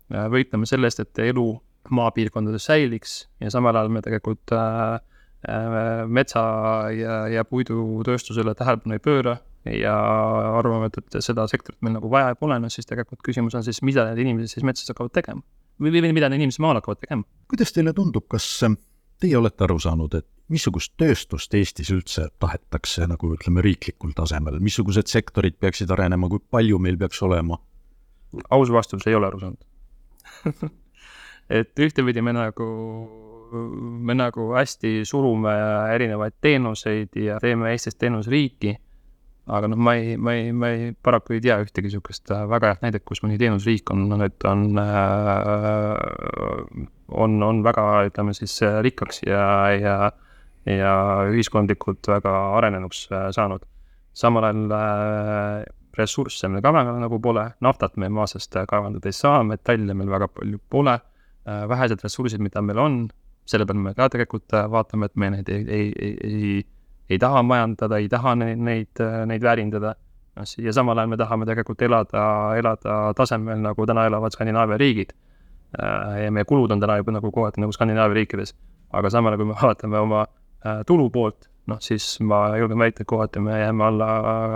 võitleme 0.08 0.66
sellest, 0.66 1.00
et 1.04 1.18
elu 1.20 1.50
maapiirkondades 1.90 2.66
säiliks 2.68 3.18
ja 3.40 3.50
samal 3.52 3.76
ajal 3.76 3.92
me 3.92 4.02
tegelikult 4.04 4.52
äh, 4.56 4.98
metsa 6.10 6.40
ja, 6.90 7.18
ja 7.30 7.44
puidutööstusele 7.46 8.54
tähelepanu 8.58 8.96
ei 8.96 9.02
pööra 9.02 9.36
ja 9.70 9.94
arvame, 10.58 10.88
et, 10.90 10.98
et 10.98 11.22
seda 11.22 11.46
sektorit 11.50 11.78
meil 11.84 11.94
nagu 11.98 12.10
vaja 12.10 12.34
pole, 12.38 12.58
no 12.58 12.70
siis 12.72 12.88
tegelikult 12.88 13.22
küsimus 13.26 13.54
on 13.58 13.64
siis, 13.66 13.80
mida 13.86 14.06
need 14.08 14.22
inimesed 14.24 14.56
siis 14.56 14.66
metsas 14.66 14.90
hakkavad 14.90 15.14
tegema. 15.14 15.42
või, 15.78 15.92
või 15.94 16.10
mida 16.16 16.30
need 16.30 16.42
inimesed 16.42 16.64
maal 16.64 16.80
hakkavad 16.80 17.02
tegema. 17.04 17.26
kuidas 17.50 17.74
teile 17.74 17.94
tundub, 17.94 18.26
kas 18.30 18.48
teie 19.20 19.38
olete 19.38 19.66
aru 19.66 19.78
saanud, 19.82 20.14
et 20.18 20.26
missugust 20.48 20.94
tööstust 20.98 21.54
Eestis 21.54 21.90
üldse 21.94 22.28
tahetakse 22.40 23.06
nagu 23.06 23.32
ütleme, 23.34 23.62
riiklikul 23.62 24.14
tasemel, 24.16 24.58
missugused 24.64 25.10
sektorid 25.10 25.58
peaksid 25.60 25.90
arenema, 25.94 26.30
kui 26.30 26.42
palju 26.50 26.78
meil 26.82 26.98
peaks 26.98 27.22
olema? 27.22 27.60
aus 28.50 28.68
vastus, 28.72 29.06
ei 29.06 29.14
ole 29.16 29.30
aru 29.30 29.40
saanud 29.40 29.64
et 31.60 31.80
ühtepidi 31.80 32.22
me 32.22 32.34
nagu, 32.36 32.66
me 33.52 34.14
nagu 34.14 34.52
hästi 34.54 35.02
surume 35.08 35.54
erinevaid 35.94 36.36
teenuseid 36.40 37.16
ja 37.16 37.38
teeme 37.42 37.72
Eestist 37.72 37.98
teenusriiki 37.98 38.76
aga 39.48 39.70
noh, 39.72 39.80
ma 39.80 39.94
ei, 39.96 40.16
ma 40.20 40.34
ei, 40.36 40.52
ma 40.52 40.70
ei, 40.74 40.92
paraku 40.92 41.36
ei 41.36 41.42
tea 41.44 41.56
ühtegi 41.62 41.88
niisugust 41.88 42.30
äh, 42.34 42.44
väga 42.50 42.74
head 42.74 42.84
näidet, 42.84 43.04
kus 43.08 43.22
mõni 43.24 43.38
teenusriik 43.40 43.90
on, 43.94 44.04
nüüd 44.12 44.46
on 44.48 44.64
äh,, 44.82 45.96
on, 47.24 47.38
on 47.44 47.62
väga, 47.64 47.86
ütleme 48.10 48.36
siis 48.36 48.58
äh, 48.66 48.80
rikkaks 48.84 49.22
ja, 49.26 49.42
ja, 49.72 49.96
ja 50.68 50.94
ühiskondlikult 51.32 52.10
väga 52.12 52.34
arenenuks 52.58 53.06
saanud. 53.36 53.64
samal 54.18 54.44
ajal 54.48 55.64
ressursse 55.98 56.48
meil 56.50 56.62
ka 56.62 56.72
väga 56.74 56.98
nagu 57.00 57.20
pole, 57.22 57.44
naftat 57.64 57.96
me 57.96 58.10
maa 58.12 58.26
seest 58.30 58.54
kaevandada 58.68 59.08
ei 59.08 59.16
saa, 59.16 59.42
metalle 59.46 59.94
meil 59.94 60.10
väga 60.12 60.28
palju 60.28 60.60
pole 60.70 60.98
äh,, 60.98 61.64
vähesed 61.72 62.04
ressursid, 62.04 62.44
mida 62.44 62.62
meil 62.62 62.84
on, 62.84 63.00
selle 63.48 63.66
peale 63.66 63.80
me 63.80 63.94
ka 63.96 64.10
tegelikult 64.12 64.52
vaatame, 64.72 65.08
et 65.08 65.16
me 65.16 65.30
neid 65.36 65.48
ei, 65.48 65.64
ei, 65.68 65.92
ei, 65.98 66.16
ei 66.28 66.66
ei 67.10 67.18
taha 67.18 67.42
majandada, 67.42 67.96
ei 67.96 68.08
taha 68.08 68.34
neid, 68.34 68.58
neid, 68.58 69.02
neid 69.26 69.42
väärindada. 69.42 69.94
noh, 70.36 70.50
ja 70.62 70.72
samal 70.72 70.98
ajal 70.98 71.10
me 71.10 71.16
tahame 71.18 71.46
tegelikult 71.48 71.82
elada, 71.82 72.24
elada 72.58 72.98
tasemel, 73.16 73.58
nagu 73.64 73.86
täna 73.86 74.04
elavad 74.06 74.34
Skandinaavia 74.34 74.76
riigid. 74.78 75.14
Äh, 75.78 76.24
ja 76.24 76.32
meie 76.32 76.44
kulud 76.48 76.70
on 76.70 76.80
täna 76.80 76.96
juba 77.00 77.12
nagu 77.16 77.32
kohati 77.32 77.60
nagu 77.60 77.72
Skandinaavia 77.72 78.20
riikides. 78.20 78.54
aga 78.92 79.10
samal 79.10 79.32
ajal, 79.32 79.42
kui 79.42 79.48
me 79.50 79.56
vaatame 79.62 79.98
oma 79.98 80.26
äh, 80.66 80.84
tulu 80.86 81.10
poolt, 81.10 81.48
noh 81.66 81.80
siis 81.80 82.20
ma 82.20 82.56
julgen 82.56 82.78
väita, 82.78 83.02
et 83.02 83.08
kohati 83.08 83.40
me 83.40 83.58
jääme 83.60 83.84
alla, 83.84 84.08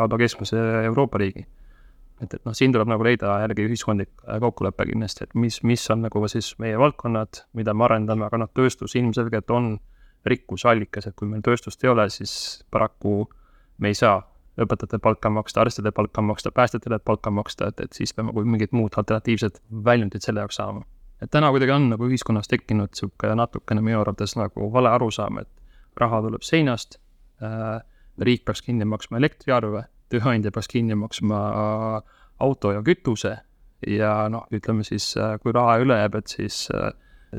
alla 0.04 0.18
keskmise 0.18 0.60
Euroopa 0.84 1.18
riigi. 1.18 1.46
Et, 2.20 2.34
et 2.34 2.44
noh, 2.44 2.54
siin 2.56 2.74
tuleb 2.74 2.90
nagu 2.90 3.04
leida 3.06 3.38
jällegi 3.42 3.66
ühiskondlik 3.68 4.10
äh, 4.26 4.40
kokkulepe 4.42 4.86
kindlasti, 4.90 5.26
et 5.26 5.38
mis, 5.38 5.60
mis 5.66 5.84
on 5.94 6.04
nagu 6.06 6.24
siis 6.30 6.52
meie 6.62 6.78
valdkonnad, 6.78 7.44
mida 7.58 7.74
me 7.74 7.88
arendame, 7.88 8.26
aga 8.28 8.44
noh, 8.44 8.50
tööstus 8.54 8.96
ilmselgelt 8.98 9.50
on 9.50 9.76
rikkusallikas, 10.28 11.08
et 11.08 11.16
kui 11.18 11.30
meil 11.30 11.42
tööstust 11.42 11.82
ei 11.84 11.90
ole, 11.90 12.06
siis 12.10 12.34
paraku 12.70 13.24
me 13.82 13.90
ei 13.90 13.98
saa 13.98 14.20
õpetajatele 14.60 15.00
palka 15.02 15.30
maksta, 15.32 15.62
arstidele 15.62 15.92
palka 15.96 16.22
maksta, 16.22 16.52
päästjatele 16.54 16.98
palka 16.98 17.30
maksta, 17.30 17.70
et, 17.72 17.80
et 17.86 17.96
siis 17.96 18.12
peame 18.14 18.34
mingid 18.44 18.74
muud 18.76 18.94
alternatiivsed 19.00 19.62
väljundid 19.84 20.24
selle 20.24 20.44
jaoks 20.44 20.60
saama. 20.60 20.84
et 21.22 21.30
täna 21.30 21.50
kuidagi 21.54 21.72
on 21.72 21.88
nagu 21.92 22.06
ühiskonnas 22.10 22.50
tekkinud 22.50 22.90
niisugune 22.90 23.36
natukene 23.38 23.80
minu 23.80 24.00
arvates 24.00 24.34
nagu 24.36 24.68
vale 24.72 24.90
arusaam, 24.90 25.38
et 25.38 25.48
raha 25.96 26.20
tuleb 26.22 26.42
seinast 26.42 26.98
äh,, 27.42 27.80
riik 28.18 28.44
peaks 28.44 28.62
kinni 28.62 28.84
maksma 28.84 29.20
elektriarve, 29.22 29.84
tööandja 30.12 30.52
peaks 30.52 30.68
kinni 30.70 30.98
maksma 30.98 31.40
auto 32.42 32.72
ja 32.74 32.82
kütuse 32.84 33.36
ja 33.86 34.12
noh, 34.32 34.46
ütleme 34.54 34.84
siis, 34.86 35.12
äh, 35.18 35.36
kui 35.42 35.54
raha 35.54 35.78
üle 35.82 35.96
jääb, 35.98 36.18
et 36.20 36.34
siis 36.34 36.64
äh, 36.74 36.92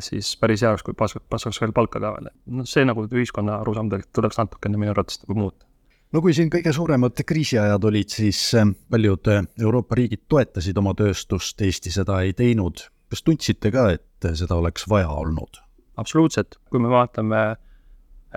siis 0.04 0.34
päris 0.42 0.64
hea 0.64 0.72
oleks, 0.74 0.86
kui 0.86 0.96
pas-, 0.98 1.16
passaks 1.30 1.62
veel 1.62 1.74
palka 1.76 2.02
ka 2.02 2.16
veel. 2.16 2.32
noh, 2.58 2.68
see 2.70 2.86
nagu 2.88 3.06
ühiskonna 3.08 3.62
arusaam 3.62 3.92
tuleks 3.92 4.42
natukene 4.42 4.80
minu 4.80 4.94
arvates 4.96 5.22
nagu 5.24 5.38
muuta. 5.40 5.68
no 6.12 6.22
kui 6.22 6.36
siin 6.36 6.52
kõige 6.54 6.74
suuremad 6.76 7.24
kriisiajad 7.26 7.90
olid, 7.90 8.10
siis 8.12 8.42
paljud 8.90 9.32
Euroopa 9.62 10.00
riigid 10.00 10.26
toetasid 10.30 10.78
oma 10.82 10.96
tööstust, 10.98 11.62
Eesti 11.62 11.94
seda 11.94 12.22
ei 12.26 12.34
teinud. 12.38 12.88
kas 13.14 13.24
tundsite 13.24 13.72
ka, 13.72 13.92
et 13.94 14.34
seda 14.34 14.58
oleks 14.60 14.90
vaja 14.90 15.12
olnud? 15.12 15.62
absoluutselt, 16.02 16.58
kui 16.72 16.82
me 16.82 16.90
vaatame 16.90 17.44
äh, 17.52 17.58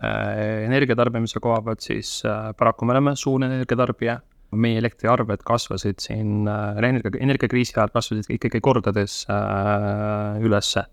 energiatarbimise 0.03 1.41
koha 1.43 1.61
pealt, 1.65 1.85
siis 1.85 2.19
äh, 2.29 2.51
paraku 2.59 2.87
me 2.89 2.97
oleme 2.97 3.17
suur 3.17 3.45
energiatarbija. 3.45 4.21
Meie 4.57 4.79
elektriarved 4.79 5.41
kasvasid 5.45 5.99
siin 6.01 6.47
äh, 6.49 6.77
energia, 6.79 7.11
energiakriisi 7.21 7.75
ajal 7.77 7.91
kasvasid 7.95 8.31
ikkagi 8.37 8.61
kordades 8.63 9.25
äh, 9.33 10.39
ülesse. 10.47 10.85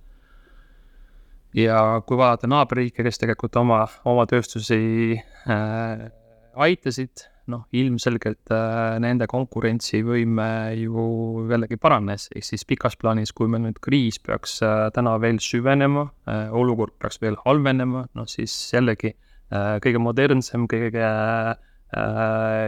Ja 1.54 2.02
kui 2.02 2.18
vaadata 2.18 2.50
naaberriike, 2.50 3.06
kes 3.06 3.22
tegelikult 3.22 3.56
oma, 3.62 3.84
oma 4.10 4.26
tööstusi 4.30 5.13
äh, 5.13 6.08
aitasid, 6.66 7.28
noh, 7.51 7.65
ilmselgelt 7.75 8.51
äh, 8.53 8.95
nende 9.03 9.27
konkurentsivõime 9.32 10.47
ju 10.79 11.03
jällegi 11.49 11.77
paranes, 11.82 12.29
ehk 12.36 12.47
siis 12.47 12.63
pikas 12.67 12.95
plaanis, 12.99 13.34
kui 13.36 13.49
meil 13.51 13.65
nüüd 13.65 13.82
kriis 13.84 14.19
peaks 14.23 14.60
äh, 14.63 14.88
täna 14.95 15.17
veel 15.23 15.41
süvenema 15.43 16.08
äh,, 16.29 16.47
olukord 16.56 16.95
peaks 17.01 17.19
veel 17.23 17.38
halvenema, 17.43 18.08
noh 18.15 18.29
siis 18.29 18.56
jällegi 18.73 19.15
kõige 19.53 19.99
modernsem, 20.01 20.63
kõige 20.65 21.03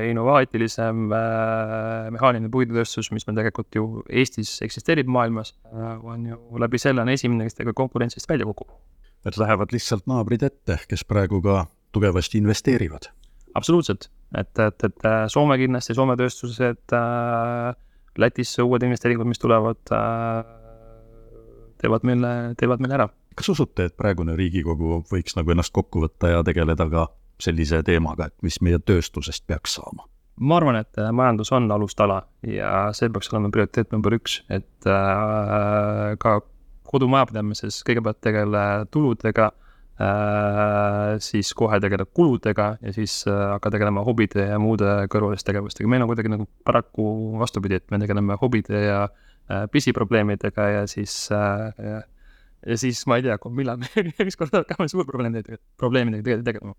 innovaatilisem 0.06 1.00
mehaaniline 1.10 2.52
puidutööstus, 2.54 3.10
mis 3.16 3.26
meil 3.26 3.40
tegelikult 3.40 3.74
ju 3.74 3.86
Eestis 4.06 4.52
eksisteerib 4.62 5.10
maailmas 5.10 5.56
on 5.74 6.28
ju 6.30 6.38
läbi 6.62 6.78
selle 6.78 7.02
on 7.02 7.10
esimene, 7.10 7.48
kes 7.48 7.58
tegelikult 7.58 7.88
konkurentsist 7.88 8.30
välja 8.30 8.46
kukub. 8.46 8.70
et 9.26 9.40
lähevad 9.42 9.74
lihtsalt 9.74 10.06
naabrid 10.06 10.46
ette, 10.46 10.78
kes 10.86 11.02
praegu 11.10 11.42
ka 11.42 11.64
tugevasti 11.98 12.38
investeerivad? 12.38 13.10
absoluutselt, 13.56 14.10
et, 14.38 14.60
et, 14.60 14.88
et 14.88 15.08
äh, 15.08 15.26
Soome 15.32 15.58
kindlasti, 15.62 15.96
Soome 15.98 16.18
tööstused 16.20 16.96
äh,, 16.96 17.74
Lätisse 18.16 18.64
uued 18.64 18.84
investeeringud, 18.88 19.28
mis 19.28 19.42
tulevad 19.42 19.92
äh,, 19.92 20.46
teevad 21.82 22.08
meile, 22.08 22.32
teevad 22.60 22.84
meile 22.84 23.00
ära. 23.02 23.10
kas 23.36 23.52
usute, 23.52 23.90
et 23.90 23.98
praegune 24.00 24.38
Riigikogu 24.40 25.02
võiks 25.12 25.36
nagu 25.36 25.52
ennast 25.52 25.74
kokku 25.76 26.06
võtta 26.06 26.32
ja 26.32 26.44
tegeleda 26.48 26.88
ka 26.92 27.10
sellise 27.42 27.82
teemaga, 27.84 28.30
et 28.30 28.46
mis 28.46 28.62
meie 28.64 28.80
tööstusest 28.80 29.44
peaks 29.48 29.76
saama? 29.80 30.08
ma 30.40 30.58
arvan, 30.60 30.80
et 30.84 31.00
äh, 31.00 31.12
majandus 31.16 31.52
on 31.56 31.70
alustala 31.72 32.22
ja 32.48 32.90
see 32.96 33.12
peaks 33.12 33.32
olema 33.32 33.52
prioriteet 33.56 33.94
number 33.96 34.16
üks, 34.18 34.42
et 34.52 34.90
äh, 34.90 36.16
ka 36.20 36.40
kodumajapidamises 36.92 37.82
kõigepealt 37.88 38.20
tegele 38.24 38.64
tuludega 38.92 39.52
siis 41.24 41.54
kohe 41.56 41.78
tegeleb 41.80 42.10
kuludega 42.14 42.66
ja 42.82 42.94
siis 42.96 43.22
äh, 43.30 43.38
hakka 43.54 43.72
tegelema 43.72 44.04
hobide 44.04 44.48
ja 44.50 44.58
muude 44.60 44.90
kõrvaliste 45.12 45.52
tegevustega. 45.52 45.88
meil 45.88 46.04
on 46.04 46.10
kuidagi 46.12 46.32
nagu 46.34 46.48
paraku 46.68 47.06
vastupidi, 47.40 47.80
et 47.80 47.88
me 47.92 48.00
tegeleme 48.02 48.36
hobide 48.42 48.82
ja 48.86 49.00
äh, 49.06 49.70
pisiprobleemidega 49.72 50.68
ja 50.74 50.84
siis 50.92 51.16
äh, 51.32 51.72
ja, 51.80 52.02
ja 52.66 52.78
siis 52.78 53.06
ma 53.08 53.22
ei 53.22 53.28
tea, 53.30 53.38
millal 53.50 53.80
me 53.80 53.88
ükskord 54.28 54.52
hakkame 54.60 54.90
suurprobleemidega, 54.92 55.62
probleemidega 55.80 56.44
tegelema 56.44 56.76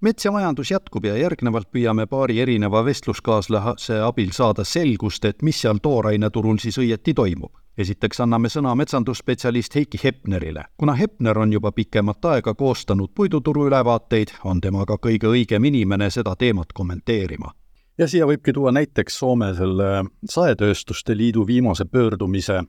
mets 0.00 0.24
ja 0.24 0.32
majandus 0.32 0.70
jätkub 0.70 1.04
ja 1.04 1.16
järgnevalt 1.16 1.68
püüame 1.72 2.06
paari 2.06 2.40
erineva 2.40 2.84
vestluskaaslase 2.84 4.00
abil 4.00 4.30
saada 4.32 4.64
selgust, 4.64 5.24
et 5.24 5.42
mis 5.42 5.60
seal 5.60 5.78
tooraineturul 5.82 6.58
siis 6.58 6.78
õieti 6.78 7.14
toimub. 7.14 7.52
esiteks 7.78 8.20
anname 8.20 8.48
sõna 8.48 8.74
metsandusspetsialist 8.76 9.74
Heiki 9.74 10.00
Hepnerile. 10.04 10.64
kuna 10.76 10.94
Hepner 10.94 11.38
on 11.38 11.52
juba 11.52 11.72
pikemat 11.72 12.24
aega 12.24 12.54
koostanud 12.54 13.10
puiduturu 13.14 13.66
ülevaateid, 13.66 14.28
on 14.44 14.60
tema 14.60 14.86
ka 14.86 14.96
kõige 14.96 15.26
õigem 15.26 15.64
inimene 15.64 16.10
seda 16.10 16.36
teemat 16.36 16.72
kommenteerima 16.72 17.52
ja 17.98 18.08
siia 18.08 18.26
võibki 18.26 18.52
tuua 18.52 18.72
näiteks 18.72 19.18
Soome 19.18 19.54
selle 19.54 20.04
Saetööstuste 20.30 21.16
Liidu 21.16 21.46
viimase 21.46 21.84
pöördumise, 21.84 22.62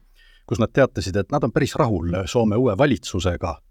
kus 0.46 0.60
nad 0.60 0.72
teatasid, 0.74 1.15
et 1.15 1.32
nad 1.32 1.44
on 1.44 1.52
päris 1.52 1.76
rahul 1.76 2.12
Soome 2.26 2.56
uue 2.56 2.78
valitsusega 2.78 3.62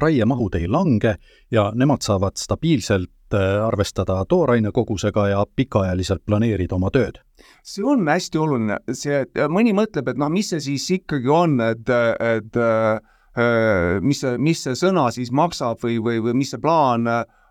raiemahud 0.00 0.54
ei 0.58 0.68
lange 0.68 1.16
ja 1.50 1.68
nemad 1.74 2.02
saavad 2.02 2.36
stabiilselt 2.36 3.34
äh, 3.34 3.66
arvestada 3.66 4.24
tooraine 4.28 4.72
kogusega 4.72 5.28
ja 5.28 5.44
pikaajaliselt 5.56 6.24
planeerida 6.26 6.74
oma 6.74 6.90
tööd. 6.94 7.20
see 7.62 7.84
on 7.84 8.08
hästi 8.08 8.38
oluline, 8.38 8.78
see, 8.92 9.24
mõni 9.48 9.74
mõtleb, 9.76 10.08
et 10.08 10.18
noh, 10.18 10.30
mis 10.32 10.50
see 10.50 10.60
siis 10.60 10.88
ikkagi 10.98 11.28
on, 11.28 11.60
et, 11.60 11.90
et 11.90 12.56
äh, 12.56 14.00
mis 14.02 14.20
see, 14.20 14.38
mis 14.38 14.62
see 14.62 14.78
sõna 14.78 15.10
siis 15.14 15.30
maksab 15.32 15.82
või, 15.84 15.98
või, 16.02 16.22
või 16.24 16.34
mis 16.40 16.54
see 16.54 16.62
plaan 16.62 17.06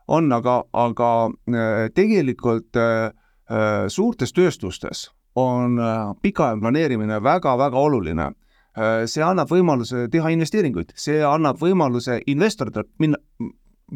on, 0.07 0.31
aga, 0.31 0.63
aga 0.73 1.11
äh, 1.27 1.85
tegelikult 1.95 2.83
suurtes 3.87 4.33
tööstustes 4.35 5.05
on 5.39 5.77
pikaajaline 6.19 6.59
planeerimine 6.59 7.19
väga-väga 7.23 7.79
oluline 7.79 8.25
Äh, 8.27 8.46
see 9.09 9.23
annab 9.25 9.49
võimaluse 9.49 10.05
teha 10.13 10.29
investeeringuid, 10.35 10.91
see 10.99 11.21
annab 11.25 11.57
võimaluse 11.61 12.19
investoritel 12.29 12.85
minna, 13.01 13.17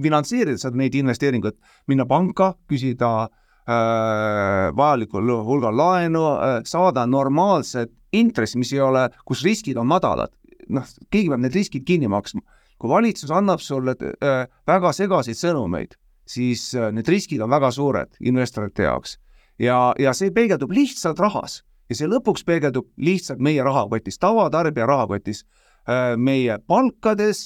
finantseerida 0.01 0.57
seda, 0.57 0.79
neid 0.79 0.95
investeeringuid, 0.97 1.57
minna 1.91 2.07
panka, 2.09 2.53
küsida 2.69 3.11
äh, 3.25 4.69
vajalikul 4.77 5.33
hulgal 5.45 5.75
laenu 5.77 6.23
äh,, 6.33 6.57
saada 6.65 7.05
normaalset 7.05 7.91
intressi, 8.11 8.59
mis 8.59 8.73
ei 8.73 8.81
ole, 8.83 9.07
kus 9.25 9.43
riskid 9.45 9.77
on 9.77 9.89
madalad. 9.91 10.33
noh, 10.71 10.85
keegi 11.11 11.27
peab 11.29 11.41
need 11.43 11.55
riskid 11.55 11.83
kinni 11.85 12.07
maksma. 12.07 12.41
kui 12.79 12.89
valitsus 12.89 13.31
annab 13.31 13.61
sulle 13.61 13.93
äh, 13.93 14.47
väga 14.67 14.93
segaseid 14.97 15.37
sõnumeid, 15.37 15.97
siis 16.25 16.71
äh, 16.75 16.89
need 16.91 17.07
riskid 17.07 17.41
on 17.41 17.49
väga 17.49 17.71
suured 17.71 18.15
investorite 18.19 18.87
jaoks 18.87 19.19
ja, 19.61 19.93
ja 19.99 20.13
see 20.17 20.31
peegeldub 20.33 20.71
lihtsalt 20.73 21.19
rahas 21.19 21.61
ja 21.91 21.97
see 21.99 22.09
lõpuks 22.09 22.45
peegeldub 22.47 22.87
lihtsalt 23.01 23.41
meie 23.43 23.63
rahakotis, 23.65 24.19
tavatarbija 24.21 24.87
rahakotis, 24.89 25.43
äh, 25.89 26.15
meie 26.17 26.57
palkades, 26.67 27.43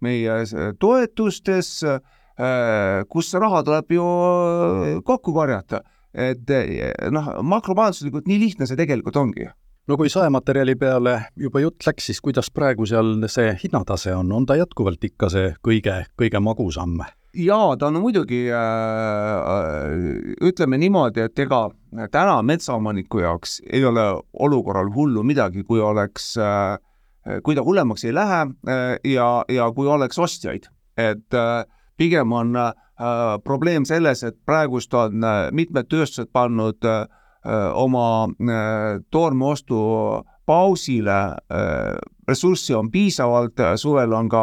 meie 0.00 0.40
toetustes, 0.80 1.78
kus 3.12 3.26
see 3.28 3.40
raha 3.42 3.58
tuleb 3.66 3.90
ju 3.92 4.04
kokku 5.04 5.34
korjata. 5.36 5.82
et 6.10 6.48
noh, 7.12 7.26
makromajanduslikult 7.46 8.26
nii 8.26 8.38
lihtne 8.40 8.66
see 8.66 8.78
tegelikult 8.80 9.14
ongi 9.20 9.44
no 9.90 9.96
kui 9.98 10.10
saematerjali 10.10 10.74
peale 10.78 11.14
juba 11.38 11.62
jutt 11.64 11.86
läks, 11.86 12.08
siis 12.10 12.20
kuidas 12.22 12.50
praegu 12.54 12.86
seal 12.86 13.16
see 13.30 13.52
hinnatase 13.64 14.14
on, 14.14 14.32
on 14.32 14.46
ta 14.46 14.56
jätkuvalt 14.58 15.04
ikka 15.06 15.30
see 15.32 15.52
kõige, 15.66 16.04
kõige 16.18 16.42
magusam? 16.42 17.00
Jaa, 17.34 17.76
ta 17.76 17.86
on 17.86 18.00
muidugi 18.02 18.46
äh,, 18.52 18.60
ütleme 20.42 20.78
niimoodi, 20.78 21.20
et 21.26 21.38
ega 21.38 21.68
täna 22.10 22.40
metsaomaniku 22.42 23.24
jaoks 23.24 23.60
ei 23.72 23.84
ole 23.84 24.06
olukorral 24.32 24.90
hullu 24.94 25.22
midagi, 25.22 25.64
kui 25.64 25.80
oleks 25.80 26.32
äh,, 26.38 26.78
kui 27.42 27.54
ta 27.54 27.64
hullemaks 27.66 28.04
ei 28.04 28.14
lähe 28.14 28.40
äh, 28.46 28.96
ja, 29.04 29.44
ja 29.48 29.70
kui 29.72 29.88
oleks 29.88 30.18
ostjaid, 30.18 30.70
et 30.98 31.34
äh, 31.34 31.64
pigem 32.00 32.32
on 32.32 32.56
äh, 32.56 32.72
probleem 33.44 33.84
selles, 33.84 34.24
et 34.24 34.38
praegust 34.46 34.94
on 34.96 35.24
äh, 35.24 35.48
mitmed 35.52 35.90
tööstused 35.92 36.32
pannud 36.32 36.86
äh, 36.88 37.04
oma 37.72 38.28
toormeostu 39.08 39.76
pausile, 40.44 41.14
ressurssi 42.28 42.74
on 42.76 42.90
piisavalt, 42.92 43.62
suvel 43.80 44.12
on 44.12 44.28
ka 44.28 44.42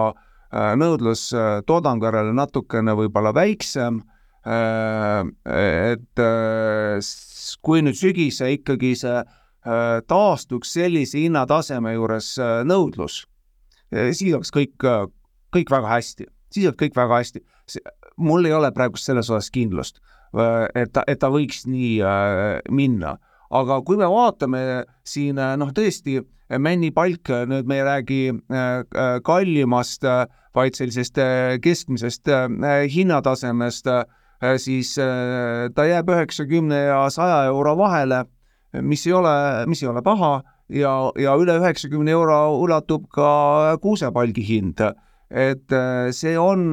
nõudlus 0.51 1.29
toodangu 1.67 2.07
järele 2.07 2.31
natukene 2.35 2.93
võib-olla 2.95 3.33
väiksem, 3.35 3.99
et 4.47 6.21
kui 7.67 7.83
nüüd 7.83 7.97
sügise 7.99 8.47
ikkagi 8.53 8.93
see 8.95 9.17
taastuks 10.07 10.71
sellise 10.77 11.19
hinnataseme 11.19 11.91
juures 11.97 12.29
nõudlus, 12.63 13.25
siis 13.91 14.31
oleks 14.31 14.53
kõik, 14.55 14.87
kõik 15.51 15.73
väga 15.73 15.91
hästi, 15.97 16.29
siis 16.53 16.69
oleks 16.69 16.79
kõik 16.85 16.95
väga 16.95 17.19
hästi. 17.19 17.43
mul 18.17 18.45
ei 18.45 18.53
ole 18.55 18.71
praegust 18.71 19.05
selles 19.05 19.29
osas 19.29 19.51
kindlust 19.51 19.99
Äh, 20.35 20.67
et 20.75 20.91
ta, 20.93 21.03
et 21.07 21.19
ta 21.21 21.29
võiks 21.31 21.65
nii 21.69 21.97
äh, 22.03 22.59
minna. 22.69 23.17
aga 23.47 23.77
kui 23.87 23.95
me 23.95 24.07
vaatame 24.11 24.83
siin 25.07 25.37
äh, 25.39 25.53
noh, 25.55 25.69
tõesti 25.71 26.19
männipalk, 26.49 27.29
nüüd 27.49 27.67
me 27.67 27.79
ei 27.79 27.85
räägi 27.85 28.21
kallimast, 29.27 30.05
vaid 30.55 30.77
sellisest 30.79 31.19
keskmisest 31.61 32.31
hinnatasemest, 32.93 33.89
siis 34.63 34.93
ta 34.95 35.87
jääb 35.89 36.13
üheksakümne 36.13 36.79
ja 36.87 37.01
saja 37.13 37.43
euro 37.51 37.75
vahele, 37.77 38.23
mis 38.81 39.03
ei 39.07 39.13
ole, 39.17 39.35
mis 39.67 39.83
ei 39.83 39.91
ole 39.91 40.01
paha 40.05 40.37
ja, 40.69 40.95
ja 41.19 41.35
üle 41.39 41.59
üheksakümne 41.59 42.15
euro 42.15 42.39
ulatub 42.63 43.09
ka 43.11 43.77
kuusepalgi 43.83 44.47
hind. 44.47 44.87
et 45.29 45.73
see 46.15 46.37
on 46.39 46.71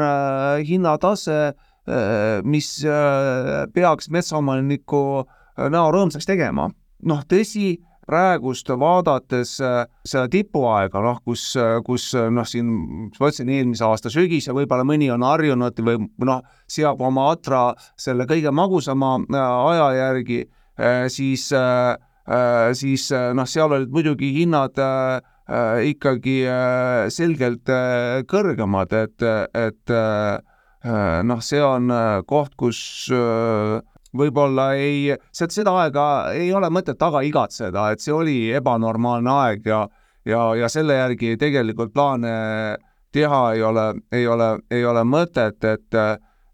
hinnatase 0.63 1.55
Äh, 1.85 2.41
mis 2.43 2.81
äh, 2.85 3.67
peaks 3.75 4.09
metsaomaniku 4.09 5.01
äh, 5.21 5.67
näo 5.69 5.91
rõõmsaks 5.93 6.25
tegema. 6.25 6.71
noh, 7.05 7.21
tõsi, 7.29 7.75
praegust 8.07 8.69
vaadates 8.69 9.57
seda 9.59 10.25
tipuaega, 10.31 11.03
noh, 11.05 11.21
kus, 11.25 11.47
kus 11.87 12.11
noh, 12.15 12.47
siin 12.49 12.71
ma 13.09 13.31
ütlesin, 13.31 13.53
eelmise 13.53 13.87
aasta 13.87 14.13
sügis 14.13 14.49
ja 14.49 14.57
võib-olla 14.57 14.87
mõni 14.87 15.11
on 15.15 15.25
harjunud 15.27 15.81
või 15.87 16.09
noh, 16.27 16.43
seab 16.71 17.03
oma 17.05 17.31
atra 17.33 17.67
selle 18.01 18.29
kõige 18.31 18.53
magusama 18.55 19.17
aja 19.35 19.91
järgi, 19.99 20.43
siis, 21.13 21.47
siis 22.81 23.07
noh, 23.13 23.49
seal 23.49 23.79
olid 23.79 23.95
muidugi 23.95 24.33
hinnad 24.41 24.81
ikkagi 25.85 26.41
selgelt 27.13 27.73
kõrgemad, 28.29 28.93
et, 29.05 29.31
et 29.53 29.97
Äh, 30.85 31.23
noh, 31.25 31.41
see 31.41 31.63
on 31.65 31.89
äh, 31.89 32.21
koht, 32.29 32.53
kus 32.61 33.09
äh, 33.09 33.81
võib-olla 34.15 34.71
ei, 34.79 35.15
seda 35.33 35.75
aega 35.83 36.07
ei 36.35 36.53
ole 36.55 36.71
mõtet 36.73 36.99
taga 37.01 37.23
igatseda, 37.27 37.91
et 37.93 38.01
see 38.05 38.15
oli 38.15 38.39
ebanormaalne 38.55 39.31
aeg 39.31 39.69
ja 39.69 39.85
ja, 40.25 40.41
ja 40.57 40.71
selle 40.73 40.97
järgi 40.97 41.35
tegelikult 41.41 41.93
plaane 41.95 42.33
teha 43.15 43.43
ei 43.55 43.63
ole, 43.63 43.91
ei 44.13 44.27
ole, 44.27 44.49
ei 44.71 44.87
ole 44.87 45.05
mõtet, 45.07 45.61
et 45.65 46.01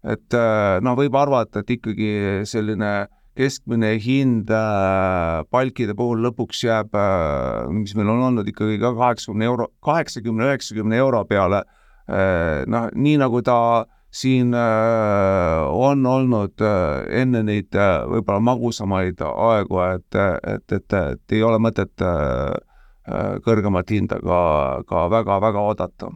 et 0.01 0.33
noh, 0.81 0.95
võib 0.97 1.13
arvata, 1.13 1.61
et 1.61 1.69
ikkagi 1.77 2.11
selline 2.49 3.07
keskmine 3.37 3.93
hind 4.01 4.49
äh, 4.51 5.41
palkide 5.53 5.93
puhul 5.97 6.23
lõpuks 6.25 6.65
jääb 6.65 6.97
äh,, 6.97 7.69
mis 7.71 7.93
meil 7.95 8.09
on 8.11 8.25
olnud 8.27 8.49
ikkagi 8.49 8.79
ka 8.81 8.91
kaheksakümne 8.97 9.47
euro, 9.47 9.69
kaheksakümne, 9.85 10.49
üheksakümne 10.49 10.99
euro 10.99 11.21
peale 11.29 11.61
äh,, 11.63 12.65
noh, 12.67 12.89
nii 12.91 13.15
nagu 13.21 13.39
ta 13.45 13.57
äh, 13.85 14.00
siin 14.11 14.53
äh, 14.53 15.69
on 15.69 16.05
olnud 16.05 16.61
äh, 16.61 17.21
enne 17.21 17.43
neid 17.47 17.75
äh, 17.75 18.01
võib-olla 18.11 18.43
magusamaid 18.43 19.23
aegu, 19.23 19.79
et, 19.87 20.19
et, 20.55 20.75
et, 20.77 20.97
et 20.99 21.37
ei 21.37 21.43
ole 21.43 21.61
mõtet 21.63 22.03
kõrgemat 23.41 23.89
hinda 23.89 24.19
ka, 24.21 24.41
ka 24.87 25.07
väga-väga 25.09 25.63
oodata 25.71 26.11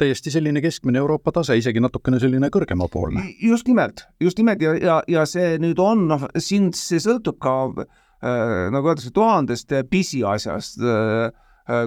täiesti 0.00 0.32
selline 0.34 0.58
keskmine 0.58 0.98
Euroopa 0.98 1.30
tase, 1.36 1.54
isegi 1.54 1.78
natukene 1.78 2.18
selline 2.18 2.48
kõrgemapoolne. 2.50 3.22
just 3.38 3.68
nimelt, 3.70 4.02
just 4.20 4.40
nimelt 4.40 4.62
ja, 4.62 4.72
ja, 4.74 4.96
ja 5.08 5.22
see 5.30 5.54
nüüd 5.62 5.78
on, 5.78 6.08
noh, 6.10 6.26
siin 6.42 6.72
see 6.74 6.98
sõltub 6.98 7.38
ka 7.44 7.54
äh, 7.70 8.66
nagu 8.74 8.90
öeldakse, 8.90 9.12
tuhandest 9.14 9.76
pisiasjast 9.92 10.82
äh,, 10.82 11.30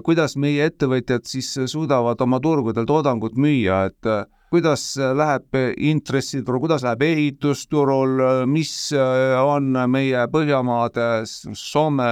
kuidas 0.03 0.33
meie 0.41 0.65
ettevõtjad 0.71 1.27
siis 1.29 1.51
suudavad 1.69 2.21
oma 2.25 2.39
turgudel 2.41 2.87
toodangut 2.89 3.35
müüa, 3.37 3.83
et 3.91 4.09
äh, 4.09 4.23
kuidas 4.49 4.95
läheb 4.97 5.57
intressiturul, 5.77 6.61
kuidas 6.63 6.85
läheb 6.85 7.03
ehitusturul, 7.03 8.21
mis 8.49 8.71
on 8.95 9.75
meie 9.91 10.25
Põhjamaades, 10.31 11.41
Soome 11.53 12.11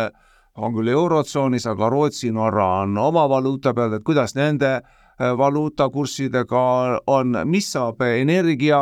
on 0.56 0.76
küll 0.76 0.92
Eurotsoonis, 0.92 1.66
aga 1.68 1.90
Rootsi, 1.92 2.32
Norra 2.32 2.68
on 2.84 2.98
oma 2.98 3.26
valuuta 3.30 3.74
peal, 3.76 3.98
et 3.98 4.06
kuidas 4.08 4.36
nende 4.36 4.72
äh, 4.78 5.32
valuutakurssidega 5.38 6.66
on, 7.12 7.40
mis 7.52 7.72
saab 7.76 8.04
energia 8.08 8.82